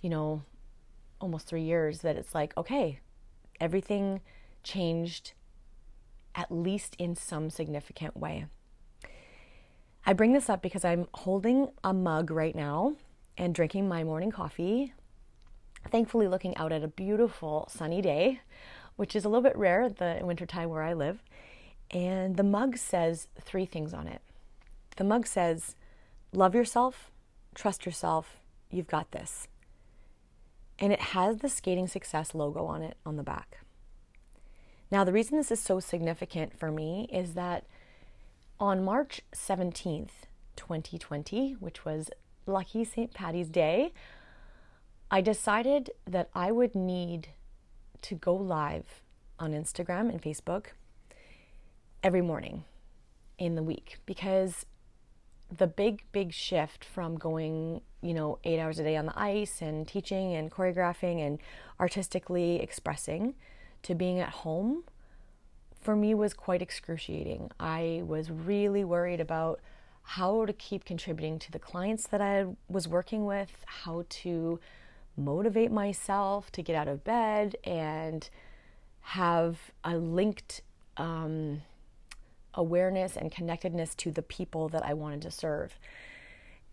you 0.00 0.10
know, 0.10 0.42
almost 1.20 1.46
three 1.46 1.62
years, 1.62 2.00
that 2.00 2.16
it's 2.16 2.34
like, 2.34 2.56
okay, 2.56 2.98
everything 3.60 4.20
changed 4.64 5.34
at 6.34 6.50
least 6.50 6.96
in 6.98 7.14
some 7.14 7.50
significant 7.50 8.16
way. 8.16 8.46
I 10.04 10.12
bring 10.12 10.32
this 10.32 10.50
up 10.50 10.60
because 10.60 10.84
I'm 10.84 11.06
holding 11.14 11.68
a 11.84 11.94
mug 11.94 12.32
right 12.32 12.56
now 12.56 12.96
and 13.38 13.54
drinking 13.54 13.86
my 13.86 14.02
morning 14.02 14.32
coffee. 14.32 14.92
Thankfully, 15.88 16.26
looking 16.26 16.56
out 16.56 16.72
at 16.72 16.82
a 16.82 16.88
beautiful 16.88 17.68
sunny 17.70 18.02
day, 18.02 18.40
which 18.96 19.14
is 19.14 19.24
a 19.24 19.28
little 19.28 19.42
bit 19.42 19.56
rare 19.56 19.82
at 19.82 19.98
the 19.98 20.18
wintertime 20.22 20.70
where 20.70 20.82
I 20.82 20.94
live. 20.94 21.22
And 21.90 22.36
the 22.36 22.42
mug 22.42 22.76
says 22.76 23.28
three 23.40 23.66
things 23.66 23.94
on 23.94 24.08
it. 24.08 24.20
The 24.96 25.04
mug 25.04 25.26
says, 25.26 25.76
Love 26.32 26.54
yourself, 26.54 27.10
trust 27.54 27.86
yourself, 27.86 28.40
you've 28.70 28.88
got 28.88 29.12
this. 29.12 29.48
And 30.78 30.92
it 30.92 31.00
has 31.00 31.38
the 31.38 31.48
Skating 31.48 31.86
Success 31.86 32.34
logo 32.34 32.66
on 32.66 32.82
it 32.82 32.96
on 33.06 33.16
the 33.16 33.22
back. 33.22 33.58
Now, 34.90 35.04
the 35.04 35.12
reason 35.12 35.36
this 35.36 35.50
is 35.50 35.60
so 35.60 35.80
significant 35.80 36.58
for 36.58 36.70
me 36.70 37.08
is 37.12 37.34
that 37.34 37.64
on 38.60 38.84
March 38.84 39.20
17th, 39.34 40.10
2020, 40.56 41.52
which 41.54 41.84
was 41.84 42.10
lucky 42.46 42.84
St. 42.84 43.12
Patty's 43.12 43.48
Day, 43.48 43.92
I 45.10 45.20
decided 45.20 45.90
that 46.06 46.30
I 46.34 46.52
would 46.52 46.74
need 46.74 47.28
to 48.02 48.14
go 48.14 48.34
live 48.34 49.02
on 49.38 49.52
Instagram 49.52 50.08
and 50.10 50.22
Facebook 50.22 50.66
every 52.02 52.22
morning 52.22 52.64
in 53.38 53.54
the 53.54 53.62
week 53.62 53.98
because 54.06 54.66
the 55.54 55.66
big, 55.66 56.02
big 56.12 56.32
shift 56.32 56.84
from 56.84 57.16
going, 57.16 57.80
you 58.02 58.14
know, 58.14 58.38
eight 58.44 58.58
hours 58.58 58.78
a 58.78 58.82
day 58.82 58.96
on 58.96 59.06
the 59.06 59.18
ice 59.18 59.62
and 59.62 59.86
teaching 59.86 60.34
and 60.34 60.50
choreographing 60.50 61.24
and 61.24 61.38
artistically 61.78 62.60
expressing 62.60 63.34
to 63.82 63.94
being 63.94 64.18
at 64.18 64.30
home 64.30 64.82
for 65.80 65.94
me 65.94 66.14
was 66.14 66.34
quite 66.34 66.62
excruciating. 66.62 67.50
I 67.60 68.02
was 68.04 68.28
really 68.30 68.82
worried 68.82 69.20
about 69.20 69.60
how 70.02 70.44
to 70.44 70.52
keep 70.52 70.84
contributing 70.84 71.38
to 71.38 71.52
the 71.52 71.58
clients 71.58 72.08
that 72.08 72.20
I 72.20 72.46
was 72.68 72.88
working 72.88 73.24
with, 73.24 73.50
how 73.66 74.04
to 74.08 74.58
motivate 75.16 75.70
myself 75.70 76.50
to 76.52 76.62
get 76.62 76.76
out 76.76 76.88
of 76.88 77.04
bed 77.04 77.56
and 77.64 78.28
have 79.00 79.58
a 79.84 79.96
linked 79.96 80.62
um, 80.96 81.62
awareness 82.54 83.16
and 83.16 83.30
connectedness 83.30 83.94
to 83.94 84.10
the 84.10 84.22
people 84.22 84.68
that 84.70 84.84
I 84.84 84.94
wanted 84.94 85.22
to 85.22 85.30
serve. 85.30 85.78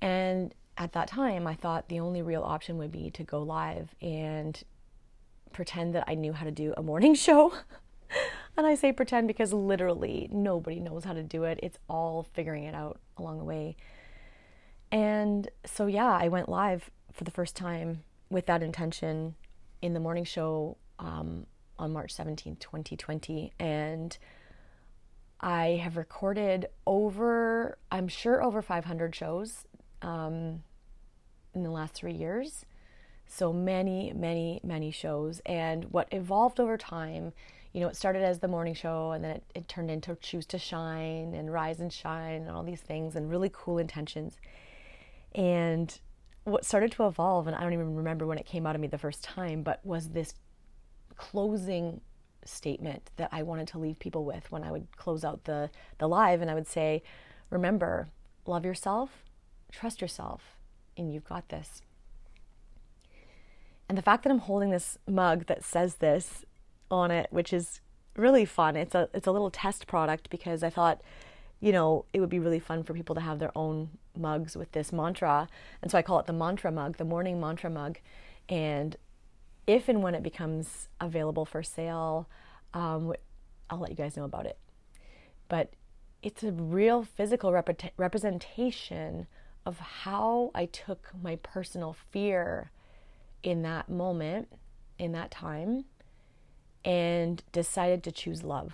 And 0.02 0.54
at 0.78 0.94
that 0.94 1.08
time, 1.08 1.46
I 1.46 1.54
thought 1.54 1.90
the 1.90 2.00
only 2.00 2.22
real 2.22 2.42
option 2.42 2.78
would 2.78 2.92
be 2.92 3.12
to 3.12 3.24
go 3.24 3.42
live 3.44 3.94
and 4.02 4.62
pretend 5.52 5.94
that 5.96 6.06
I 6.08 6.16
knew 6.16 6.34
how 6.34 6.46
to 6.46 6.52
do 6.52 6.74
a 6.76 6.84
morning 6.84 7.14
show. 7.16 7.54
and 8.58 8.66
I 8.66 8.76
say 8.76 8.92
pretend 8.92 9.28
because 9.28 9.54
literally 9.54 10.30
nobody 10.32 10.80
knows 10.80 11.04
how 11.04 11.14
to 11.14 11.24
do 11.24 11.44
it. 11.44 11.60
It's 11.62 11.78
all 11.88 12.28
figuring 12.34 12.64
it 12.64 12.76
out 12.76 13.00
along 13.18 13.38
the 13.38 13.46
way. 13.46 13.76
And 14.92 15.50
so, 15.66 15.88
yeah, 15.88 16.12
I 16.12 16.28
went 16.28 16.50
live 16.50 16.90
for 17.12 17.24
the 17.24 17.32
first 17.32 17.56
time 17.56 18.04
with 18.34 18.48
that 18.48 18.62
intention 18.62 19.36
in 19.82 19.94
the 19.94 20.00
morning 20.00 20.26
show 20.26 20.78
um, 21.00 21.46
on 21.78 21.94
March 21.94 22.16
17th, 22.16 22.60
2020. 22.60 23.54
And 23.60 24.18
I 25.40 25.80
have 25.84 25.98
recorded 25.98 26.68
over, 26.88 27.78
I'm 27.92 28.08
sure, 28.08 28.44
over 28.44 28.62
500 28.62 29.16
shows 29.16 29.66
um, 30.02 30.64
in 31.54 31.64
the 31.64 31.70
last 31.70 31.94
three 31.94 32.14
years. 32.14 32.66
So 33.28 33.54
many, 33.54 34.12
many, 34.14 34.60
many 34.64 34.92
shows. 34.92 35.42
And 35.46 35.86
what 35.86 36.08
evolved 36.12 36.60
over 36.60 36.78
time, 36.78 37.34
you 37.72 37.82
know, 37.82 37.88
it 37.88 37.96
started 37.96 38.24
as 38.24 38.40
the 38.40 38.48
morning 38.48 38.74
show 38.74 39.12
and 39.12 39.24
then 39.24 39.32
it, 39.32 39.44
it 39.56 39.68
turned 39.68 39.90
into 39.90 40.16
Choose 40.22 40.46
to 40.48 40.58
Shine 40.58 41.34
and 41.34 41.52
Rise 41.52 41.80
and 41.80 41.92
Shine 41.92 42.42
and 42.42 42.52
all 42.52 42.64
these 42.64 42.82
things 42.82 43.16
and 43.16 43.30
really 43.30 43.50
cool 43.52 43.78
intentions. 43.78 44.38
And 45.36 46.00
what 46.44 46.66
started 46.66 46.92
to 46.94 47.08
evolve, 47.08 47.48
and 47.48 47.56
I 47.56 47.62
don't 47.62 47.74
even 47.74 47.96
remember 47.96 48.26
when 48.26 48.38
it 48.38 48.46
came 48.46 48.66
out 48.66 48.76
of 48.76 48.82
me 48.82 48.88
the 48.88 48.98
first 48.98 49.24
time, 49.24 49.64
but 49.64 49.80
was 49.86 50.10
this 50.10 50.34
closing 51.16 52.02
statement 52.46 53.10
that 53.18 53.30
I 53.32 53.44
wanted 53.44 53.68
to 53.70 53.80
leave 53.80 54.00
people 54.00 54.26
with 54.26 54.52
when 54.52 54.64
I 54.64 54.72
would 54.72 54.96
close 54.98 55.24
out 55.24 55.46
the, 55.46 55.70
the 55.98 56.08
live. 56.08 56.42
And 56.42 56.50
I 56.50 56.54
would 56.54 56.68
say, 56.68 57.04
remember, 57.50 58.10
love 58.46 58.66
yourself, 58.66 59.24
trust 59.72 60.02
yourself, 60.02 60.58
and 60.98 61.14
you've 61.14 61.24
got 61.24 61.50
this. 61.50 61.82
And 63.88 63.98
the 63.98 64.02
fact 64.02 64.24
that 64.24 64.32
I'm 64.32 64.40
holding 64.40 64.72
this 64.72 64.98
mug 65.08 65.46
that 65.48 65.64
says 65.64 65.96
this 65.96 66.46
on 66.90 67.12
it, 67.12 67.28
which 67.32 67.54
is 67.54 67.82
really 68.16 68.46
fun. 68.46 68.76
It's 68.76 68.96
a 68.96 69.10
it's 69.14 69.28
a 69.28 69.32
little 69.32 69.50
test 69.50 69.88
product 69.88 70.30
because 70.30 70.64
I 70.64 70.70
thought, 70.70 71.02
you 71.64 71.72
know, 71.72 72.04
it 72.12 72.20
would 72.20 72.30
be 72.30 72.40
really 72.40 72.60
fun 72.60 72.84
for 72.84 72.94
people 72.94 73.16
to 73.16 73.22
have 73.22 73.40
their 73.40 73.58
own 73.58 73.90
mugs 74.18 74.58
with 74.58 74.70
this 74.74 74.92
mantra. 74.92 75.48
And 75.82 75.90
so 75.90 75.98
I 75.98 76.02
call 76.02 76.20
it 76.20 76.26
the 76.26 76.34
mantra 76.34 76.74
mug, 76.74 76.98
the 76.98 77.06
morning 77.06 77.40
mantra 77.40 77.70
mug. 77.70 78.00
And 78.50 78.98
if 79.66 79.88
and 79.88 80.04
when 80.04 80.14
it 80.14 80.22
becomes 80.22 80.90
available 81.00 81.46
for 81.46 81.64
sale, 81.64 82.28
um, 82.74 83.14
I'll 83.70 83.80
let 83.80 83.92
you 83.92 83.96
guys 83.96 84.18
know 84.18 84.26
about 84.26 84.46
it. 84.46 84.58
But 85.48 85.72
it's 86.22 86.44
a 86.44 86.52
real 86.52 87.06
physical 87.06 87.54
rep- 87.54 87.94
representation 87.96 89.28
of 89.66 89.80
how 89.80 90.52
I 90.54 90.66
took 90.66 91.12
my 91.22 91.38
personal 91.38 91.96
fear 92.12 92.72
in 93.42 93.62
that 93.62 93.88
moment, 93.88 94.50
in 95.00 95.14
that 95.14 95.32
time, 95.32 95.86
and 96.84 97.42
decided 97.54 98.04
to 98.04 98.12
choose 98.12 98.44
love. 98.44 98.74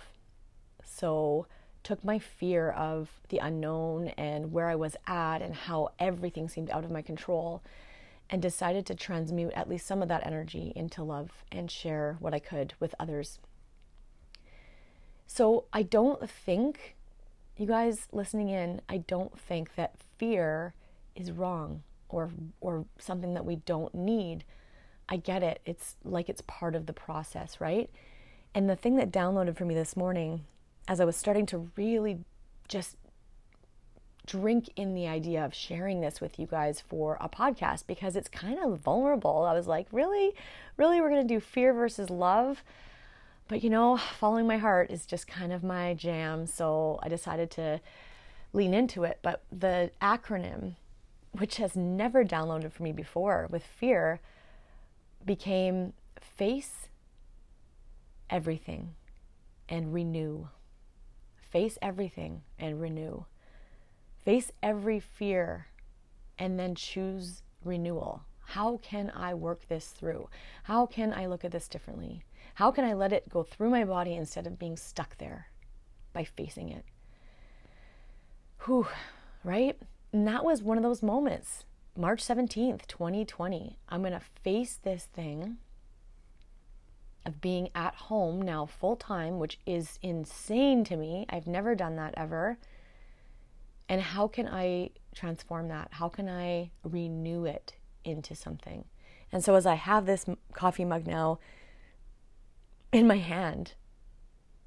So, 0.84 1.46
took 1.82 2.04
my 2.04 2.18
fear 2.18 2.70
of 2.70 3.08
the 3.28 3.38
unknown 3.38 4.08
and 4.08 4.52
where 4.52 4.68
I 4.68 4.74
was 4.74 4.96
at 5.06 5.42
and 5.42 5.54
how 5.54 5.90
everything 5.98 6.48
seemed 6.48 6.70
out 6.70 6.84
of 6.84 6.90
my 6.90 7.02
control 7.02 7.62
and 8.28 8.40
decided 8.40 8.86
to 8.86 8.94
transmute 8.94 9.52
at 9.54 9.68
least 9.68 9.86
some 9.86 10.02
of 10.02 10.08
that 10.08 10.26
energy 10.26 10.72
into 10.76 11.02
love 11.02 11.44
and 11.50 11.70
share 11.70 12.16
what 12.20 12.34
I 12.34 12.38
could 12.38 12.74
with 12.78 12.94
others. 13.00 13.38
So 15.26 15.64
I 15.72 15.82
don't 15.82 16.28
think, 16.28 16.96
you 17.56 17.66
guys 17.66 18.08
listening 18.12 18.48
in, 18.48 18.82
I 18.88 18.98
don't 18.98 19.38
think 19.38 19.74
that 19.74 19.96
fear 20.18 20.74
is 21.14 21.32
wrong 21.32 21.82
or 22.08 22.30
or 22.60 22.84
something 22.98 23.34
that 23.34 23.44
we 23.44 23.56
don't 23.56 23.94
need. 23.94 24.44
I 25.08 25.16
get 25.16 25.42
it. 25.42 25.60
It's 25.64 25.96
like 26.04 26.28
it's 26.28 26.42
part 26.42 26.74
of 26.74 26.86
the 26.86 26.92
process, 26.92 27.60
right? 27.60 27.90
And 28.54 28.68
the 28.68 28.76
thing 28.76 28.96
that 28.96 29.12
downloaded 29.12 29.56
for 29.56 29.64
me 29.64 29.74
this 29.74 29.96
morning 29.96 30.44
as 30.90 30.98
I 31.00 31.04
was 31.04 31.14
starting 31.14 31.46
to 31.46 31.70
really 31.76 32.18
just 32.66 32.96
drink 34.26 34.70
in 34.74 34.92
the 34.92 35.06
idea 35.06 35.44
of 35.44 35.54
sharing 35.54 36.00
this 36.00 36.20
with 36.20 36.36
you 36.36 36.46
guys 36.46 36.80
for 36.80 37.16
a 37.20 37.28
podcast 37.28 37.86
because 37.86 38.16
it's 38.16 38.28
kind 38.28 38.58
of 38.58 38.80
vulnerable. 38.80 39.44
I 39.44 39.54
was 39.54 39.68
like, 39.68 39.86
really? 39.92 40.34
Really? 40.76 41.00
We're 41.00 41.10
going 41.10 41.26
to 41.26 41.34
do 41.34 41.38
fear 41.38 41.72
versus 41.72 42.10
love? 42.10 42.64
But 43.46 43.62
you 43.62 43.70
know, 43.70 43.98
following 44.18 44.48
my 44.48 44.56
heart 44.56 44.90
is 44.90 45.06
just 45.06 45.28
kind 45.28 45.52
of 45.52 45.62
my 45.62 45.94
jam. 45.94 46.44
So 46.48 46.98
I 47.04 47.08
decided 47.08 47.52
to 47.52 47.80
lean 48.52 48.74
into 48.74 49.04
it. 49.04 49.20
But 49.22 49.44
the 49.52 49.92
acronym, 50.02 50.74
which 51.30 51.58
has 51.58 51.76
never 51.76 52.24
downloaded 52.24 52.72
for 52.72 52.82
me 52.82 52.90
before 52.90 53.46
with 53.48 53.62
fear, 53.62 54.18
became 55.24 55.92
face 56.20 56.88
everything 58.28 58.96
and 59.68 59.94
renew. 59.94 60.48
Face 61.50 61.78
everything 61.82 62.42
and 62.58 62.80
renew. 62.80 63.24
Face 64.24 64.52
every 64.62 65.00
fear 65.00 65.66
and 66.38 66.58
then 66.58 66.74
choose 66.74 67.42
renewal. 67.64 68.22
How 68.46 68.78
can 68.78 69.12
I 69.14 69.34
work 69.34 69.68
this 69.68 69.88
through? 69.88 70.28
How 70.64 70.86
can 70.86 71.12
I 71.12 71.26
look 71.26 71.44
at 71.44 71.52
this 71.52 71.68
differently? 71.68 72.24
How 72.54 72.70
can 72.70 72.84
I 72.84 72.94
let 72.94 73.12
it 73.12 73.28
go 73.28 73.42
through 73.42 73.70
my 73.70 73.84
body 73.84 74.14
instead 74.14 74.46
of 74.46 74.58
being 74.58 74.76
stuck 74.76 75.18
there 75.18 75.48
by 76.12 76.24
facing 76.24 76.68
it? 76.68 76.84
Whew, 78.64 78.86
right? 79.44 79.76
And 80.12 80.26
that 80.26 80.44
was 80.44 80.62
one 80.62 80.76
of 80.76 80.82
those 80.82 81.02
moments. 81.02 81.64
March 81.96 82.22
17th, 82.22 82.86
2020. 82.86 83.78
I'm 83.88 84.00
going 84.00 84.12
to 84.12 84.20
face 84.42 84.78
this 84.82 85.04
thing 85.04 85.58
of 87.26 87.40
being 87.40 87.68
at 87.74 87.94
home 87.94 88.40
now 88.40 88.66
full 88.66 88.96
time, 88.96 89.38
which 89.38 89.58
is 89.66 89.98
insane 90.02 90.84
to 90.84 90.96
me. 90.96 91.26
I've 91.28 91.46
never 91.46 91.74
done 91.74 91.96
that 91.96 92.14
ever. 92.16 92.58
And 93.88 94.00
how 94.00 94.28
can 94.28 94.48
I 94.48 94.90
transform 95.14 95.68
that? 95.68 95.88
How 95.92 96.08
can 96.08 96.28
I 96.28 96.70
renew 96.84 97.44
it 97.44 97.76
into 98.04 98.34
something? 98.34 98.84
And 99.32 99.44
so, 99.44 99.54
as 99.54 99.66
I 99.66 99.74
have 99.74 100.06
this 100.06 100.26
coffee 100.52 100.84
mug 100.84 101.06
now 101.06 101.38
in 102.92 103.06
my 103.06 103.18
hand, 103.18 103.74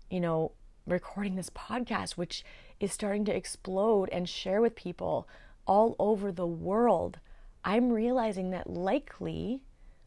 you 0.10 0.20
know, 0.20 0.52
recording 0.86 1.36
this 1.36 1.50
podcast, 1.50 2.12
which 2.12 2.44
is 2.80 2.92
starting 2.92 3.26
to 3.26 3.36
explode 3.36 4.10
and 4.10 4.28
share 4.28 4.62
with 4.62 4.76
people 4.76 5.28
all 5.66 5.96
over 6.00 6.32
the 6.32 6.48
world, 6.48 7.20
I'm 7.64 7.92
realizing 7.92 8.52
that 8.52 8.70
likely 8.70 9.62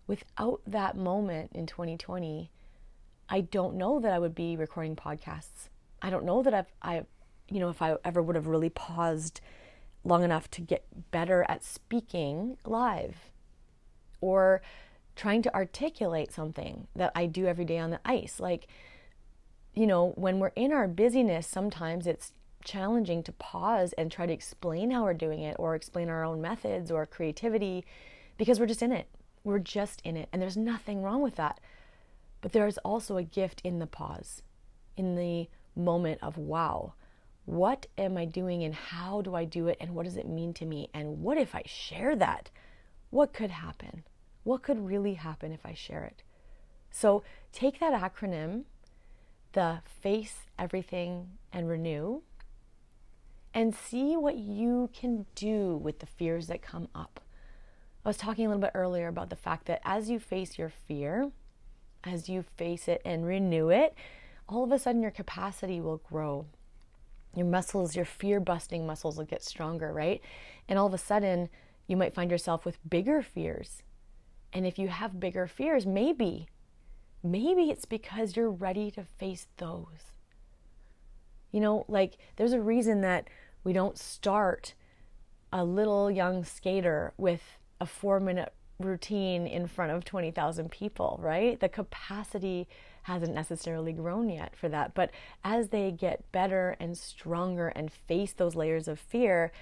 without 0.07 0.61
that 0.67 0.97
moment 0.97 1.53
in 1.55 1.67
2020, 1.67 2.51
I 3.29 3.41
don't 3.41 3.77
know 3.77 4.01
that 4.01 4.13
I 4.13 4.19
would 4.19 4.35
be 4.35 4.57
recording 4.57 4.97
podcasts. 4.97 5.69
I 6.01 6.11
don't 6.11 6.25
know 6.25 6.43
that 6.43 6.55
I've, 6.55 6.73
I 6.83 7.03
you 7.49 7.61
know, 7.61 7.69
if 7.69 7.83
I 7.83 7.97
ever 8.05 8.23
would 8.23 8.37
have 8.37 8.47
really 8.47 8.71
paused 8.71 9.41
long 10.05 10.23
enough 10.23 10.51
to 10.53 10.61
get 10.61 11.11
better 11.11 11.45
at 11.49 11.65
speaking 11.65 12.57
live 12.65 13.17
or 14.21 14.63
trying 15.15 15.43
to 15.43 15.55
articulate 15.55 16.33
something 16.33 16.87
that 16.95 17.13
I 17.15 17.27
do 17.27 17.47
every 17.47 17.65
day 17.65 17.79
on 17.79 17.91
the 17.91 18.01
ice. 18.05 18.39
Like, 18.39 18.69
you 19.75 19.87
know, 19.87 20.13
when 20.17 20.39
we're 20.39 20.49
in 20.49 20.73
our 20.73 20.87
busyness, 20.87 21.47
sometimes 21.47 22.07
it's 22.07 22.33
challenging 22.65 23.23
to 23.23 23.33
pause 23.33 23.93
and 23.95 24.11
try 24.11 24.27
to 24.27 24.33
explain 24.33 24.91
how 24.91 25.05
we're 25.05 25.15
doing 25.15 25.41
it 25.41 25.57
or 25.59 25.75
explain 25.75 26.09
our 26.09 26.25
own 26.25 26.41
methods 26.41 26.91
or 26.91 27.07
creativity 27.07 27.85
because 28.37 28.61
we're 28.61 28.67
just 28.67 28.83
in 28.83 28.93
it. 28.93 29.09
We're 29.47 29.59
just 29.59 30.01
in 30.03 30.17
it. 30.17 30.29
And 30.33 30.43
there's 30.43 30.57
nothing 30.57 31.03
wrong 31.03 31.23
with 31.23 31.37
that. 31.37 31.61
But 32.41 32.53
there 32.53 32.67
is 32.67 32.79
also 32.79 33.17
a 33.17 33.23
gift 33.23 33.61
in 33.65 33.79
the 33.79 33.87
pause, 33.87 34.43
in 34.97 35.15
the 35.15 35.49
moment 35.75 36.19
of 36.23 36.37
wow 36.37 36.95
what 37.47 37.87
am 37.97 38.19
I 38.19 38.25
doing 38.25 38.65
and 38.65 38.75
how 38.75 39.23
do 39.23 39.35
I 39.35 39.45
do 39.45 39.69
it 39.69 39.79
and 39.81 39.95
what 39.95 40.05
does 40.05 40.17
it 40.17 40.29
mean 40.29 40.53
to 40.55 40.67
me? 40.67 40.91
And 40.93 41.23
what 41.23 41.39
if 41.39 41.55
I 41.55 41.63
share 41.65 42.17
that? 42.17 42.51
What 43.11 43.33
could 43.33 43.53
happen? 43.53 44.03
What 44.43 44.63
could 44.63 44.85
really 44.85 45.15
happen 45.15 45.53
if 45.53 45.65
I 45.65 45.73
share 45.73 46.05
it? 46.05 46.23
So 46.91 47.23
take 47.53 47.81
that 47.81 47.95
acronym 47.95 48.65
the 49.53 49.81
face 50.03 50.41
everything 50.59 51.39
and 51.53 51.69
renew 51.69 52.21
and 53.55 53.75
see 53.75 54.17
what 54.17 54.37
you 54.37 54.91
can 54.93 55.25
do 55.35 55.77
with 55.77 56.01
the 56.01 56.07
fears 56.07 56.49
that 56.49 56.61
come 56.61 56.89
up. 56.95 57.21
I 58.07 58.09
was 58.09 58.17
talking 58.17 58.47
a 58.47 58.49
little 58.49 58.61
bit 58.61 58.71
earlier 58.73 59.09
about 59.09 59.31
the 59.31 59.37
fact 59.37 59.67
that 59.67 59.83
as 59.85 60.09
you 60.09 60.21
face 60.21 60.57
your 60.57 60.71
fear, 60.87 61.33
as 62.05 62.29
you 62.29 62.45
face 62.57 62.87
it 62.87 63.03
and 63.05 63.27
renew 63.27 63.69
it, 63.69 63.97
all 64.49 64.63
of 64.63 64.71
a 64.71 64.79
sudden 64.79 65.03
your 65.03 65.11
capacity 65.11 65.81
will 65.81 65.97
grow. 66.09 66.47
Your 67.35 67.47
muscles, 67.47 67.97
your 67.97 68.05
fear 68.05 68.39
busting 68.39 68.87
muscles 68.87 69.17
will 69.19 69.25
get 69.25 69.43
stronger, 69.43 69.93
right? 69.93 70.21
And 70.69 70.79
all 70.79 70.87
of 70.87 70.95
a 70.95 70.99
sudden, 70.99 71.49
you 71.89 71.97
might 71.97 72.15
find 72.15 72.31
yourself 72.31 72.65
with 72.65 72.79
bigger 72.89 73.23
fears. 73.23 73.83
And 74.53 74.65
if 74.65 74.79
you 74.79 74.87
have 74.87 75.19
bigger 75.19 75.49
fears, 75.49 75.85
maybe, 75.85 76.47
maybe 77.25 77.71
it's 77.71 77.87
because 77.87 78.37
you're 78.37 78.53
ready 78.53 78.89
to 78.93 79.03
face 79.03 79.49
those. 79.57 80.13
You 81.51 81.59
know, 81.59 81.85
like 81.89 82.19
there's 82.37 82.53
a 82.53 82.61
reason 82.61 83.01
that 83.01 83.27
we 83.65 83.73
don't 83.73 83.99
start 83.99 84.75
a 85.53 85.65
little 85.65 86.09
young 86.09 86.45
skater 86.45 87.13
with 87.17 87.56
a 87.81 87.87
four 87.87 88.21
minute 88.21 88.53
routine 88.79 89.47
in 89.47 89.67
front 89.67 89.93
of 89.93 90.05
20,000 90.05 90.71
people, 90.71 91.19
right? 91.23 91.59
The 91.59 91.69
capacity 91.69 92.69
hasn't 93.05 93.35
necessarily 93.35 93.93
grown 93.93 94.29
yet 94.29 94.55
for 94.57 94.69
that. 94.69 94.95
But 94.95 95.11
as 95.45 95.69
they 95.69 95.91
get 95.91 96.31
better 96.33 96.77
and 96.79 96.97
stronger 96.97 97.69
and 97.69 97.91
face 97.91 98.33
those 98.33 98.55
layers 98.55 98.89
of 98.89 98.99
fear, 98.99 99.53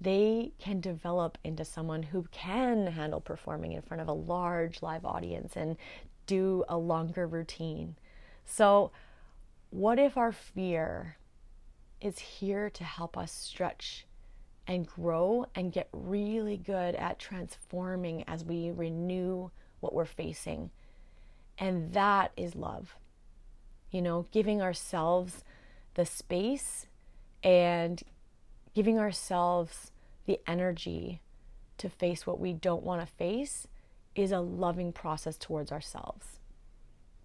they 0.00 0.52
can 0.58 0.80
develop 0.80 1.38
into 1.44 1.64
someone 1.64 2.02
who 2.04 2.26
can 2.30 2.86
handle 2.86 3.20
performing 3.20 3.72
in 3.72 3.82
front 3.82 4.00
of 4.00 4.08
a 4.08 4.12
large 4.12 4.82
live 4.82 5.04
audience 5.04 5.56
and 5.56 5.76
do 6.26 6.64
a 6.68 6.76
longer 6.76 7.26
routine. 7.26 7.96
So, 8.44 8.90
what 9.70 9.98
if 9.98 10.16
our 10.16 10.32
fear 10.32 11.18
is 12.00 12.18
here 12.18 12.70
to 12.70 12.84
help 12.84 13.18
us 13.18 13.32
stretch 13.32 14.06
and 14.68 14.86
grow 14.86 15.46
and 15.54 15.72
get 15.72 15.88
really 15.92 16.58
good 16.58 16.94
at 16.94 17.18
transforming 17.18 18.22
as 18.28 18.44
we 18.44 18.70
renew 18.70 19.50
what 19.80 19.94
we're 19.94 20.04
facing? 20.04 20.70
And 21.58 21.92
that 21.94 22.32
is 22.36 22.54
love. 22.54 22.94
You 23.90 24.02
know, 24.02 24.26
giving 24.30 24.60
ourselves 24.60 25.42
the 25.94 26.04
space 26.04 26.86
and 27.42 28.02
giving 28.74 28.98
ourselves 28.98 29.90
the 30.26 30.38
energy 30.46 31.22
to 31.78 31.88
face 31.88 32.26
what 32.26 32.38
we 32.38 32.52
don't 32.52 32.82
want 32.82 33.00
to 33.00 33.06
face 33.06 33.66
is 34.14 34.30
a 34.30 34.40
loving 34.40 34.92
process 34.92 35.38
towards 35.38 35.72
ourselves. 35.72 36.38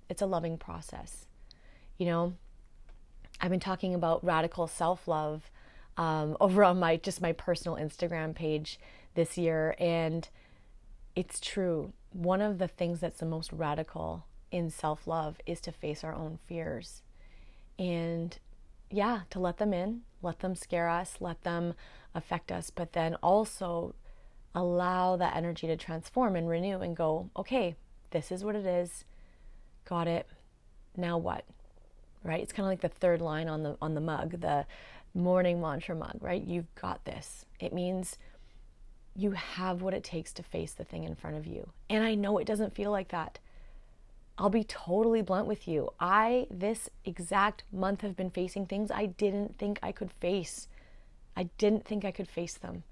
It's 0.09 0.21
a 0.21 0.25
loving 0.27 0.57
process. 0.57 1.25
You 1.97 2.05
know, 2.05 2.33
I've 3.41 3.51
been 3.51 3.59
talking 3.59 3.93
about 3.93 4.23
radical 4.23 4.67
self 4.67 5.07
love 5.07 5.51
um, 5.97 6.37
over 6.41 6.63
on 6.63 6.79
my 6.79 6.97
just 6.97 7.21
my 7.21 7.31
personal 7.31 7.77
Instagram 7.77 8.35
page 8.35 8.79
this 9.15 9.37
year, 9.37 9.75
and 9.79 10.27
it's 11.15 11.39
true. 11.39 11.93
One 12.11 12.41
of 12.41 12.57
the 12.57 12.67
things 12.67 12.99
that's 12.99 13.19
the 13.19 13.25
most 13.25 13.51
radical 13.51 14.25
in 14.51 14.69
self 14.69 15.07
love 15.07 15.37
is 15.45 15.59
to 15.61 15.71
face 15.71 16.03
our 16.03 16.13
own 16.13 16.39
fears. 16.47 17.01
And 17.77 18.37
yeah, 18.89 19.21
to 19.31 19.39
let 19.39 19.57
them 19.57 19.73
in, 19.73 20.01
let 20.21 20.39
them 20.39 20.55
scare 20.55 20.87
us, 20.87 21.17
let 21.19 21.43
them 21.43 21.73
affect 22.13 22.51
us, 22.51 22.69
but 22.69 22.93
then 22.93 23.15
also 23.15 23.95
allow 24.55 25.15
that 25.15 25.35
energy 25.35 25.65
to 25.67 25.75
transform 25.75 26.35
and 26.35 26.47
renew 26.47 26.79
and 26.79 26.95
go, 26.95 27.29
okay, 27.35 27.75
this 28.11 28.31
is 28.31 28.43
what 28.43 28.55
it 28.55 28.65
is. 28.65 29.05
Got 29.85 30.07
it. 30.07 30.27
Now 30.95 31.17
what? 31.17 31.45
Right? 32.23 32.41
It's 32.41 32.53
kind 32.53 32.65
of 32.65 32.69
like 32.69 32.81
the 32.81 32.89
third 32.89 33.21
line 33.21 33.49
on 33.49 33.63
the 33.63 33.75
on 33.81 33.95
the 33.95 34.01
mug, 34.01 34.39
the 34.39 34.65
morning 35.13 35.61
mantra 35.61 35.95
mug, 35.95 36.17
right? 36.21 36.43
You've 36.43 36.73
got 36.75 37.05
this. 37.05 37.45
It 37.59 37.73
means 37.73 38.17
you 39.15 39.31
have 39.31 39.81
what 39.81 39.93
it 39.93 40.03
takes 40.03 40.33
to 40.33 40.43
face 40.43 40.73
the 40.73 40.83
thing 40.83 41.03
in 41.03 41.15
front 41.15 41.37
of 41.37 41.45
you. 41.45 41.69
And 41.89 42.03
I 42.03 42.15
know 42.15 42.37
it 42.37 42.47
doesn't 42.47 42.75
feel 42.75 42.91
like 42.91 43.09
that. 43.09 43.39
I'll 44.37 44.49
be 44.49 44.63
totally 44.63 45.21
blunt 45.21 45.47
with 45.47 45.67
you. 45.67 45.91
I, 45.99 46.47
this 46.49 46.89
exact 47.05 47.63
month, 47.71 48.01
have 48.01 48.15
been 48.15 48.31
facing 48.31 48.65
things 48.65 48.89
I 48.89 49.05
didn't 49.05 49.59
think 49.59 49.77
I 49.83 49.91
could 49.91 50.11
face. 50.11 50.67
I 51.37 51.49
didn't 51.59 51.85
think 51.85 52.03
I 52.03 52.11
could 52.11 52.27
face 52.27 52.55
them. 52.55 52.83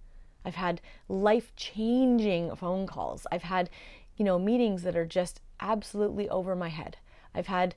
I've 0.46 0.56
had 0.56 0.82
life 1.10 1.56
changing 1.56 2.56
phone 2.56 2.86
calls. 2.86 3.26
I've 3.32 3.44
had, 3.44 3.70
you 4.18 4.26
know, 4.26 4.38
meetings 4.38 4.84
that 4.84 4.96
are 4.96 5.06
just 5.06 5.42
absolutely 5.60 6.30
over 6.30 6.56
my 6.56 6.70
head. 6.70 6.98
I've 7.34 7.48
had 7.48 7.74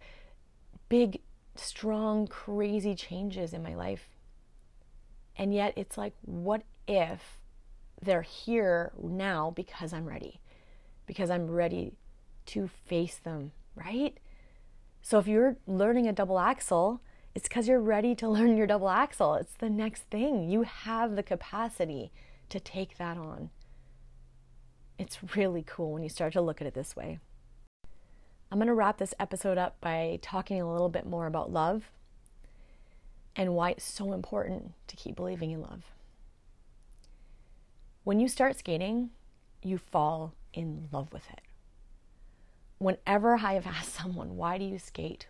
big, 0.89 1.21
strong, 1.55 2.27
crazy 2.27 2.95
changes 2.95 3.55
in 3.55 3.63
my 3.63 3.75
life. 3.75 4.09
And 5.37 5.53
yet 5.53 5.73
it's 5.77 5.99
like, 5.99 6.15
what 6.23 6.63
if 6.87 7.39
they're 8.01 8.23
here 8.23 8.93
now 9.03 9.53
because 9.55 9.93
I'm 9.93 10.07
ready? 10.07 10.41
Because 11.07 11.31
I'm 11.31 11.51
ready 11.51 11.95
to 12.47 12.69
face 12.87 13.17
them, 13.17 13.53
right? 13.75 14.17
So 15.03 15.19
if 15.19 15.27
you're 15.27 15.57
learning 15.67 16.07
a 16.07 16.13
double 16.13 16.39
Axel, 16.39 17.01
it's 17.35 17.49
because 17.49 17.69
you're 17.69 17.81
ready 17.81 18.15
to 18.17 18.29
learn 18.37 18.57
your 18.57 18.67
double 18.67 18.89
Axel. 18.89 19.35
It's 19.35 19.55
the 19.55 19.71
next 19.71 20.03
thing. 20.05 20.49
You 20.49 20.63
have 20.63 21.17
the 21.17 21.23
capacity 21.23 22.13
to 22.49 22.61
take 22.61 22.99
that 22.99 23.17
on. 23.17 23.51
It's 24.99 25.19
really 25.37 25.65
cool 25.67 25.93
when 25.93 26.03
you 26.03 26.09
start 26.09 26.33
to 26.35 26.41
look 26.41 26.61
at 26.61 26.67
it 26.67 26.75
this 26.75 26.95
way. 26.95 27.19
I'm 28.51 28.59
going 28.59 28.69
to 28.69 28.75
wrap 28.75 28.99
this 28.99 29.15
episode 29.19 29.59
up 29.59 29.81
by 29.81 30.21
talking 30.23 30.61
a 30.61 30.71
little 30.71 30.89
bit 30.89 31.07
more 31.07 31.27
about 31.27 31.53
love 31.53 31.91
and 33.37 33.55
why 33.55 33.71
it's 33.71 33.85
so 33.85 34.13
important 34.13 34.73
to 34.89 34.97
keep 34.97 35.17
believing 35.17 35.51
in 35.51 35.61
love. 35.61 35.83
When 38.05 38.21
you 38.21 38.29
start 38.29 38.59
skating, 38.59 39.11
you 39.63 39.79
fall 39.79 40.35
in 40.53 40.89
love 40.93 41.13
with 41.13 41.29
it 41.31 41.41
whenever 42.85 43.37
I 43.37 43.55
have 43.55 43.67
asked 43.67 43.95
someone, 43.95 44.37
why 44.37 44.59
do 44.59 44.65
you 44.65 44.79
skate? 44.79 45.27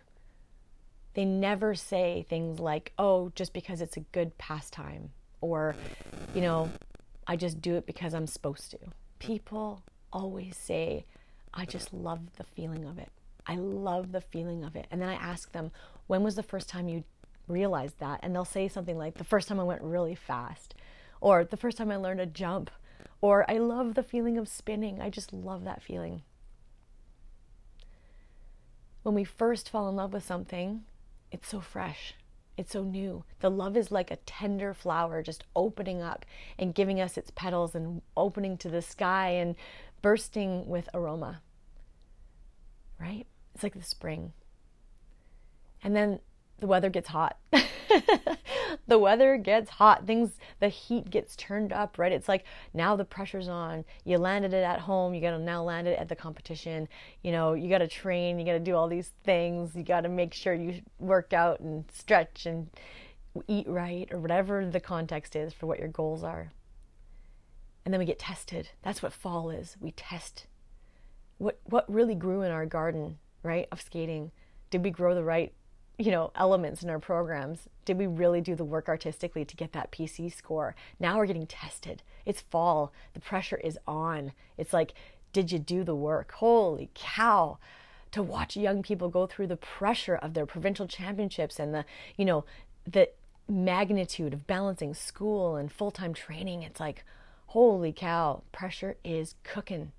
They 1.13 1.23
never 1.23 1.73
say 1.73 2.25
things 2.27 2.59
like, 2.59 2.91
oh, 2.99 3.31
just 3.35 3.53
because 3.53 3.79
it's 3.81 3.95
a 3.95 4.01
good 4.01 4.37
pastime, 4.37 5.11
or, 5.39 5.75
you 6.33 6.41
know, 6.41 6.69
I 7.27 7.37
just 7.37 7.61
do 7.61 7.75
it 7.75 7.85
because 7.85 8.13
I'm 8.13 8.27
supposed 8.27 8.71
to. 8.71 8.79
People 9.19 9.83
always 10.11 10.57
say, 10.57 11.05
I 11.53 11.65
just 11.65 11.93
love 11.93 12.19
the 12.35 12.43
feeling 12.43 12.85
of 12.85 12.97
it. 12.97 13.09
I 13.47 13.55
love 13.55 14.11
the 14.11 14.21
feeling 14.21 14.65
of 14.65 14.75
it. 14.75 14.87
And 14.91 15.01
then 15.01 15.07
I 15.07 15.13
ask 15.13 15.51
them, 15.53 15.71
when 16.07 16.23
was 16.23 16.35
the 16.35 16.43
first 16.43 16.67
time 16.67 16.89
you 16.89 17.05
realized 17.47 17.99
that? 17.99 18.19
And 18.23 18.35
they'll 18.35 18.45
say 18.45 18.67
something 18.67 18.97
like, 18.97 19.17
the 19.17 19.23
first 19.23 19.47
time 19.47 19.59
I 19.59 19.63
went 19.63 19.81
really 19.81 20.15
fast, 20.15 20.75
or 21.21 21.43
the 21.43 21.57
first 21.57 21.77
time 21.77 21.91
I 21.91 21.95
learned 21.95 22.19
to 22.19 22.25
jump, 22.25 22.71
or 23.21 23.49
I 23.49 23.57
love 23.57 23.93
the 23.93 24.03
feeling 24.03 24.37
of 24.37 24.47
spinning. 24.47 25.01
I 25.01 25.09
just 25.09 25.33
love 25.33 25.63
that 25.63 25.83
feeling 25.83 26.21
when 29.05 29.13
we 29.13 29.23
first 29.23 29.69
fall 29.69 29.87
in 29.87 29.95
love 29.95 30.13
with 30.13 30.25
something, 30.25 30.83
it's 31.31 31.47
so 31.47 31.61
fresh. 31.61 32.15
It's 32.57 32.71
so 32.71 32.83
new. 32.83 33.23
The 33.39 33.51
love 33.51 33.77
is 33.77 33.91
like 33.91 34.09
a 34.09 34.15
tender 34.15 34.73
flower 34.73 35.21
just 35.21 35.43
opening 35.55 36.01
up 36.01 36.25
and 36.57 36.73
giving 36.73 36.99
us 36.99 37.15
its 37.15 37.29
petals 37.29 37.75
and 37.75 38.01
opening 38.17 38.57
to 38.57 38.67
the 38.67 38.81
sky 38.81 39.29
and 39.29 39.55
bursting 40.01 40.67
with 40.67 40.89
aroma. 40.91 41.41
Right? 42.99 43.27
It's 43.53 43.61
like 43.61 43.75
the 43.75 43.83
spring. 43.83 44.33
And 45.83 45.95
then 45.95 46.19
the 46.59 46.67
weather 46.67 46.89
gets 46.89 47.09
hot. 47.09 47.37
the 48.87 48.97
weather 48.97 49.37
gets 49.37 49.69
hot. 49.71 50.05
Things, 50.05 50.37
the 50.59 50.69
heat 50.69 51.09
gets 51.09 51.35
turned 51.35 51.73
up, 51.73 51.97
right? 51.97 52.11
It's 52.11 52.29
like 52.29 52.45
now 52.73 52.95
the 52.95 53.05
pressure's 53.05 53.47
on. 53.47 53.85
You 54.03 54.17
landed 54.17 54.53
it 54.53 54.63
at 54.63 54.79
home. 54.79 55.13
You 55.13 55.21
got 55.21 55.31
to 55.31 55.39
now 55.39 55.63
land 55.63 55.87
it 55.87 55.99
at 55.99 56.09
the 56.09 56.15
competition. 56.15 56.87
You 57.23 57.31
know, 57.31 57.53
you 57.53 57.69
got 57.69 57.79
to 57.79 57.87
train. 57.87 58.39
You 58.39 58.45
got 58.45 58.53
to 58.53 58.59
do 58.59 58.75
all 58.75 58.87
these 58.87 59.11
things. 59.23 59.75
You 59.75 59.83
got 59.83 60.01
to 60.01 60.09
make 60.09 60.33
sure 60.33 60.53
you 60.53 60.81
work 60.99 61.33
out 61.33 61.59
and 61.59 61.85
stretch 61.93 62.45
and 62.45 62.69
eat 63.47 63.67
right 63.67 64.07
or 64.11 64.19
whatever 64.19 64.65
the 64.65 64.79
context 64.79 65.35
is 65.35 65.53
for 65.53 65.65
what 65.65 65.79
your 65.79 65.89
goals 65.89 66.23
are. 66.23 66.51
And 67.83 67.93
then 67.93 67.99
we 67.99 68.05
get 68.05 68.19
tested. 68.19 68.69
That's 68.81 69.03
what 69.03 69.13
fall 69.13 69.49
is. 69.49 69.75
We 69.79 69.91
test 69.91 70.47
what 71.37 71.59
what 71.65 71.91
really 71.91 72.15
grew 72.15 72.41
in 72.41 72.51
our 72.51 72.65
garden, 72.65 73.19
right? 73.43 73.67
Of 73.71 73.81
skating. 73.81 74.31
Did 74.69 74.83
we 74.83 74.89
grow 74.89 75.13
the 75.13 75.23
right 75.23 75.53
you 75.97 76.11
know 76.11 76.31
elements 76.35 76.83
in 76.83 76.89
our 76.89 76.99
programs 76.99 77.67
did 77.85 77.97
we 77.97 78.07
really 78.07 78.41
do 78.41 78.55
the 78.55 78.65
work 78.65 78.89
artistically 78.89 79.45
to 79.45 79.55
get 79.55 79.71
that 79.73 79.91
pc 79.91 80.35
score? 80.35 80.75
Now 80.99 81.17
we're 81.17 81.27
getting 81.27 81.47
tested. 81.47 82.01
It's 82.25 82.41
fall. 82.41 82.91
The 83.13 83.19
pressure 83.19 83.57
is 83.57 83.77
on. 83.87 84.33
It's 84.57 84.73
like 84.73 84.93
did 85.31 85.51
you 85.51 85.59
do 85.59 85.83
the 85.83 85.95
work? 85.95 86.31
Holy 86.33 86.89
cow. 86.93 87.59
To 88.11 88.23
watch 88.23 88.55
young 88.55 88.81
people 88.81 89.09
go 89.09 89.27
through 89.27 89.47
the 89.47 89.57
pressure 89.57 90.15
of 90.15 90.33
their 90.33 90.45
provincial 90.45 90.87
championships 90.87 91.59
and 91.59 91.73
the 91.73 91.85
you 92.17 92.25
know 92.25 92.43
the 92.85 93.09
magnitude 93.47 94.33
of 94.33 94.47
balancing 94.47 94.93
school 94.93 95.55
and 95.55 95.71
full-time 95.71 96.15
training 96.15 96.63
it's 96.63 96.79
like 96.79 97.03
holy 97.47 97.93
cow 97.93 98.41
pressure 98.51 98.97
is 99.03 99.35
cooking. 99.43 99.91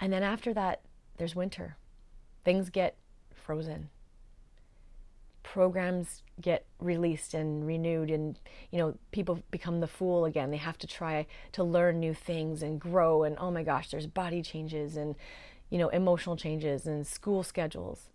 And 0.00 0.12
then 0.12 0.22
after 0.22 0.52
that 0.54 0.80
there's 1.18 1.36
winter. 1.36 1.76
Things 2.44 2.70
get 2.70 2.96
frozen. 3.48 3.88
programs 5.42 6.22
get 6.38 6.66
released 6.78 7.32
and 7.32 7.66
renewed 7.66 8.10
and 8.10 8.38
you 8.70 8.78
know 8.78 8.94
people 9.10 9.42
become 9.50 9.80
the 9.80 9.86
fool 9.86 10.26
again. 10.26 10.50
They 10.50 10.58
have 10.58 10.76
to 10.76 10.86
try 10.86 11.26
to 11.52 11.64
learn 11.64 11.98
new 11.98 12.12
things 12.12 12.62
and 12.62 12.78
grow 12.78 13.22
and 13.24 13.38
oh 13.38 13.50
my 13.50 13.62
gosh 13.62 13.88
there's 13.90 14.06
body 14.06 14.42
changes 14.42 14.98
and 14.98 15.14
you 15.70 15.78
know 15.78 15.88
emotional 15.88 16.36
changes 16.36 16.86
and 16.86 17.06
school 17.06 17.42
schedules. 17.42 18.10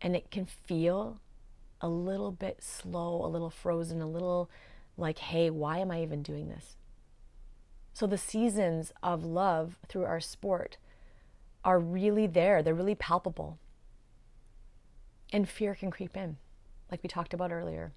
And 0.00 0.16
it 0.16 0.32
can 0.32 0.44
feel 0.44 1.20
a 1.80 1.88
little 1.88 2.32
bit 2.32 2.64
slow 2.64 3.24
a 3.24 3.28
little 3.28 3.50
frozen 3.62 4.02
a 4.02 4.10
little 4.16 4.50
like 4.96 5.18
hey 5.18 5.50
why 5.50 5.78
am 5.78 5.92
i 5.92 6.02
even 6.02 6.20
doing 6.20 6.48
this? 6.48 6.74
So 7.92 8.08
the 8.08 8.18
seasons 8.18 8.92
of 9.04 9.24
love 9.24 9.78
through 9.88 10.04
our 10.04 10.20
sport 10.20 10.78
are 11.64 11.78
really 11.78 12.26
there. 12.26 12.60
They're 12.60 12.82
really 12.82 12.96
palpable 12.96 13.60
and 15.32 15.48
fear 15.48 15.74
can 15.74 15.90
creep 15.90 16.16
in, 16.16 16.36
like 16.90 17.02
we 17.02 17.08
talked 17.08 17.34
about 17.34 17.52
earlier. 17.52 17.92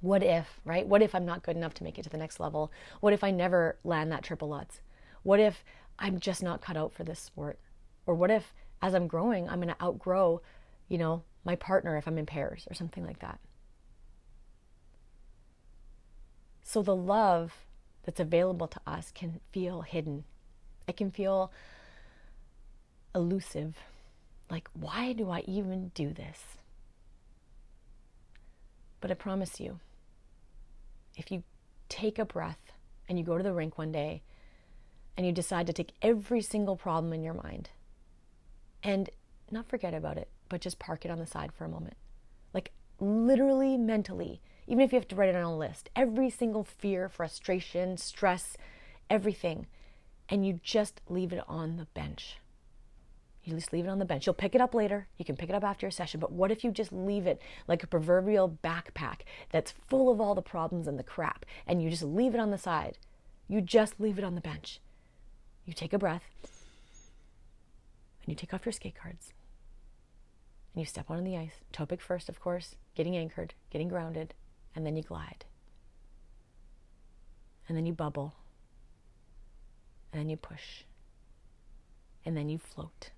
What 0.00 0.22
if, 0.22 0.60
right? 0.64 0.86
What 0.86 1.02
if 1.02 1.14
I'm 1.14 1.26
not 1.26 1.42
good 1.42 1.56
enough 1.56 1.74
to 1.74 1.84
make 1.84 1.98
it 1.98 2.02
to 2.02 2.10
the 2.10 2.16
next 2.16 2.40
level? 2.40 2.72
What 3.00 3.12
if 3.12 3.22
I 3.22 3.30
never 3.30 3.78
land 3.84 4.10
that 4.10 4.24
triple 4.24 4.48
Lutz? 4.48 4.80
What 5.22 5.38
if 5.38 5.64
I'm 5.98 6.18
just 6.18 6.42
not 6.42 6.60
cut 6.60 6.76
out 6.76 6.92
for 6.92 7.04
this 7.04 7.20
sport? 7.20 7.58
Or 8.06 8.14
what 8.14 8.30
if, 8.30 8.52
as 8.80 8.94
I'm 8.94 9.06
growing, 9.06 9.48
I'm 9.48 9.60
going 9.60 9.72
to 9.72 9.82
outgrow, 9.82 10.40
you 10.88 10.98
know, 10.98 11.22
my 11.44 11.54
partner 11.54 11.96
if 11.96 12.08
I'm 12.08 12.18
in 12.18 12.26
pairs 12.26 12.66
or 12.68 12.74
something 12.74 13.04
like 13.04 13.20
that? 13.20 13.38
So 16.62 16.82
the 16.82 16.96
love 16.96 17.52
that's 18.04 18.20
available 18.20 18.66
to 18.66 18.80
us 18.86 19.12
can 19.12 19.40
feel 19.52 19.82
hidden. 19.82 20.24
It 20.88 20.96
can 20.96 21.10
feel 21.10 21.52
elusive 23.14 23.76
like, 24.52 24.68
why 24.74 25.14
do 25.14 25.30
I 25.30 25.40
even 25.46 25.88
do 25.94 26.12
this? 26.12 26.38
But 29.00 29.10
I 29.10 29.14
promise 29.14 29.58
you, 29.58 29.80
if 31.16 31.32
you 31.32 31.42
take 31.88 32.18
a 32.18 32.26
breath 32.26 32.72
and 33.08 33.18
you 33.18 33.24
go 33.24 33.38
to 33.38 33.42
the 33.42 33.54
rink 33.54 33.78
one 33.78 33.92
day 33.92 34.22
and 35.16 35.26
you 35.26 35.32
decide 35.32 35.66
to 35.68 35.72
take 35.72 35.92
every 36.02 36.42
single 36.42 36.76
problem 36.76 37.14
in 37.14 37.22
your 37.22 37.34
mind 37.34 37.70
and 38.82 39.08
not 39.50 39.70
forget 39.70 39.94
about 39.94 40.18
it, 40.18 40.28
but 40.50 40.60
just 40.60 40.78
park 40.78 41.06
it 41.06 41.10
on 41.10 41.18
the 41.18 41.26
side 41.26 41.52
for 41.52 41.64
a 41.64 41.68
moment. 41.70 41.96
Like, 42.52 42.72
literally, 43.00 43.78
mentally, 43.78 44.42
even 44.66 44.82
if 44.82 44.92
you 44.92 44.98
have 44.98 45.08
to 45.08 45.16
write 45.16 45.30
it 45.30 45.34
on 45.34 45.44
a 45.44 45.56
list, 45.56 45.88
every 45.96 46.28
single 46.28 46.64
fear, 46.64 47.08
frustration, 47.08 47.96
stress, 47.96 48.58
everything, 49.08 49.66
and 50.28 50.46
you 50.46 50.60
just 50.62 51.00
leave 51.08 51.32
it 51.32 51.42
on 51.48 51.78
the 51.78 51.86
bench. 51.94 52.36
You 53.44 53.54
just 53.54 53.72
leave 53.72 53.86
it 53.86 53.88
on 53.88 53.98
the 53.98 54.04
bench. 54.04 54.24
You'll 54.24 54.34
pick 54.34 54.54
it 54.54 54.60
up 54.60 54.72
later. 54.72 55.08
You 55.18 55.24
can 55.24 55.36
pick 55.36 55.48
it 55.48 55.54
up 55.54 55.64
after 55.64 55.84
your 55.86 55.90
session. 55.90 56.20
But 56.20 56.30
what 56.30 56.52
if 56.52 56.62
you 56.62 56.70
just 56.70 56.92
leave 56.92 57.26
it 57.26 57.42
like 57.66 57.82
a 57.82 57.88
proverbial 57.88 58.58
backpack 58.62 59.22
that's 59.50 59.74
full 59.88 60.12
of 60.12 60.20
all 60.20 60.36
the 60.36 60.42
problems 60.42 60.86
and 60.86 60.96
the 60.98 61.02
crap, 61.02 61.44
and 61.66 61.82
you 61.82 61.90
just 61.90 62.04
leave 62.04 62.34
it 62.34 62.40
on 62.40 62.52
the 62.52 62.58
side? 62.58 62.98
You 63.48 63.60
just 63.60 63.98
leave 63.98 64.16
it 64.16 64.24
on 64.24 64.36
the 64.36 64.40
bench. 64.40 64.80
You 65.64 65.72
take 65.72 65.92
a 65.92 65.98
breath, 65.98 66.22
and 68.22 68.28
you 68.28 68.34
take 68.34 68.54
off 68.54 68.64
your 68.64 68.72
skate 68.72 68.96
guards, 69.02 69.32
and 70.72 70.80
you 70.80 70.86
step 70.86 71.10
on 71.10 71.24
the 71.24 71.36
ice. 71.36 71.62
Toe 71.72 71.86
pick 71.86 72.00
first, 72.00 72.28
of 72.28 72.40
course, 72.40 72.76
getting 72.94 73.16
anchored, 73.16 73.54
getting 73.70 73.88
grounded, 73.88 74.34
and 74.74 74.86
then 74.86 74.96
you 74.96 75.02
glide. 75.02 75.44
And 77.68 77.76
then 77.76 77.86
you 77.86 77.92
bubble, 77.92 78.34
and 80.12 80.20
then 80.20 80.28
you 80.28 80.36
push, 80.36 80.84
and 82.24 82.36
then 82.36 82.48
you 82.48 82.58
float. 82.58 83.10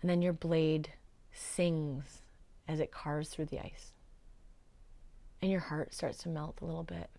And 0.00 0.10
then 0.10 0.22
your 0.22 0.32
blade 0.32 0.92
sings 1.32 2.22
as 2.66 2.80
it 2.80 2.92
carves 2.92 3.28
through 3.28 3.46
the 3.46 3.60
ice. 3.60 3.92
And 5.40 5.50
your 5.50 5.60
heart 5.60 5.94
starts 5.94 6.18
to 6.18 6.28
melt 6.28 6.58
a 6.60 6.64
little 6.64 6.84
bit. 6.84 7.10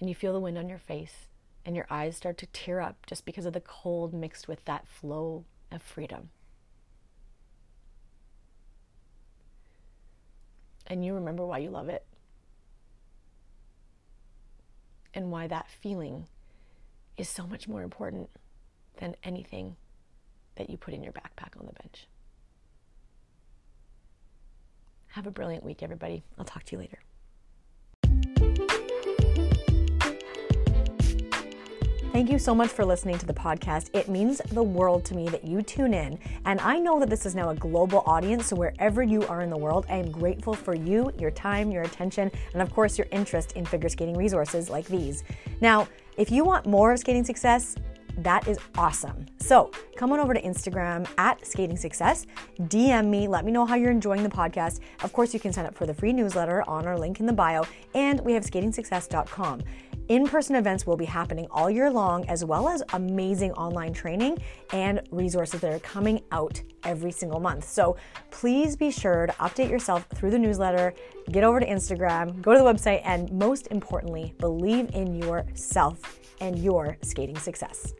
And 0.00 0.08
you 0.08 0.14
feel 0.14 0.32
the 0.32 0.40
wind 0.40 0.58
on 0.58 0.68
your 0.68 0.78
face, 0.78 1.28
and 1.64 1.74
your 1.74 1.86
eyes 1.90 2.16
start 2.16 2.38
to 2.38 2.46
tear 2.46 2.80
up 2.80 3.06
just 3.06 3.24
because 3.24 3.46
of 3.46 3.52
the 3.52 3.60
cold 3.60 4.12
mixed 4.12 4.46
with 4.46 4.64
that 4.66 4.86
flow 4.86 5.44
of 5.70 5.82
freedom. 5.82 6.30
And 10.86 11.04
you 11.04 11.14
remember 11.14 11.44
why 11.44 11.58
you 11.58 11.70
love 11.70 11.88
it 11.88 12.04
and 15.12 15.32
why 15.32 15.46
that 15.46 15.68
feeling 15.68 16.26
is 17.16 17.28
so 17.28 17.46
much 17.46 17.66
more 17.66 17.82
important 17.82 18.28
than 18.98 19.16
anything 19.24 19.76
that 20.56 20.70
you 20.70 20.76
put 20.76 20.94
in 20.94 21.02
your 21.02 21.12
backpack 21.12 21.58
on 21.58 21.66
the 21.66 21.72
bench. 21.72 22.08
Have 25.08 25.26
a 25.26 25.30
brilliant 25.30 25.64
week, 25.64 25.82
everybody. 25.82 26.22
I'll 26.38 26.44
talk 26.44 26.64
to 26.64 26.76
you 26.76 26.78
later. 26.78 26.98
Thank 32.12 32.30
you 32.30 32.38
so 32.38 32.54
much 32.54 32.70
for 32.70 32.82
listening 32.82 33.18
to 33.18 33.26
the 33.26 33.34
podcast. 33.34 33.90
It 33.94 34.08
means 34.08 34.40
the 34.52 34.62
world 34.62 35.04
to 35.04 35.14
me 35.14 35.28
that 35.28 35.44
you 35.44 35.60
tune 35.60 35.92
in. 35.92 36.18
And 36.46 36.58
I 36.62 36.78
know 36.78 36.98
that 36.98 37.10
this 37.10 37.26
is 37.26 37.34
now 37.34 37.50
a 37.50 37.54
global 37.54 38.02
audience, 38.06 38.46
so 38.46 38.56
wherever 38.56 39.02
you 39.02 39.26
are 39.26 39.42
in 39.42 39.50
the 39.50 39.56
world, 39.58 39.84
I 39.90 39.96
am 39.96 40.10
grateful 40.10 40.54
for 40.54 40.74
you, 40.74 41.12
your 41.18 41.30
time, 41.30 41.70
your 41.70 41.82
attention, 41.82 42.30
and 42.54 42.62
of 42.62 42.72
course, 42.72 42.96
your 42.96 43.06
interest 43.10 43.52
in 43.52 43.66
figure 43.66 43.90
skating 43.90 44.16
resources 44.16 44.70
like 44.70 44.86
these. 44.86 45.24
Now, 45.60 45.88
if 46.16 46.30
you 46.30 46.42
want 46.42 46.64
more 46.64 46.90
of 46.92 46.98
skating 46.98 47.22
success, 47.22 47.76
that 48.18 48.48
is 48.48 48.58
awesome. 48.76 49.26
So 49.38 49.70
come 49.96 50.12
on 50.12 50.20
over 50.20 50.34
to 50.34 50.42
Instagram 50.42 51.08
at 51.18 51.46
Skating 51.46 51.76
Success, 51.76 52.26
DM 52.62 53.06
me, 53.06 53.28
let 53.28 53.44
me 53.44 53.52
know 53.52 53.66
how 53.66 53.74
you're 53.74 53.90
enjoying 53.90 54.22
the 54.22 54.28
podcast. 54.28 54.80
Of 55.02 55.12
course, 55.12 55.34
you 55.34 55.40
can 55.40 55.52
sign 55.52 55.66
up 55.66 55.74
for 55.74 55.86
the 55.86 55.94
free 55.94 56.12
newsletter 56.12 56.62
on 56.68 56.86
our 56.86 56.98
link 56.98 57.20
in 57.20 57.26
the 57.26 57.32
bio, 57.32 57.64
and 57.94 58.20
we 58.20 58.32
have 58.32 58.44
skatingsuccess.com. 58.44 59.62
In 60.08 60.28
person 60.28 60.54
events 60.54 60.86
will 60.86 60.96
be 60.96 61.04
happening 61.04 61.48
all 61.50 61.68
year 61.68 61.90
long, 61.90 62.28
as 62.28 62.44
well 62.44 62.68
as 62.68 62.80
amazing 62.92 63.50
online 63.54 63.92
training 63.92 64.38
and 64.72 65.02
resources 65.10 65.60
that 65.62 65.72
are 65.72 65.80
coming 65.80 66.22
out 66.30 66.62
every 66.84 67.10
single 67.10 67.40
month. 67.40 67.68
So 67.68 67.96
please 68.30 68.76
be 68.76 68.92
sure 68.92 69.26
to 69.26 69.32
update 69.32 69.68
yourself 69.68 70.06
through 70.14 70.30
the 70.30 70.38
newsletter, 70.38 70.94
get 71.32 71.42
over 71.42 71.58
to 71.58 71.66
Instagram, 71.66 72.40
go 72.40 72.52
to 72.52 72.58
the 72.58 72.64
website, 72.64 73.02
and 73.04 73.32
most 73.32 73.66
importantly, 73.72 74.32
believe 74.38 74.90
in 74.94 75.16
yourself 75.16 76.20
and 76.40 76.56
your 76.56 76.96
skating 77.02 77.38
success. 77.38 77.92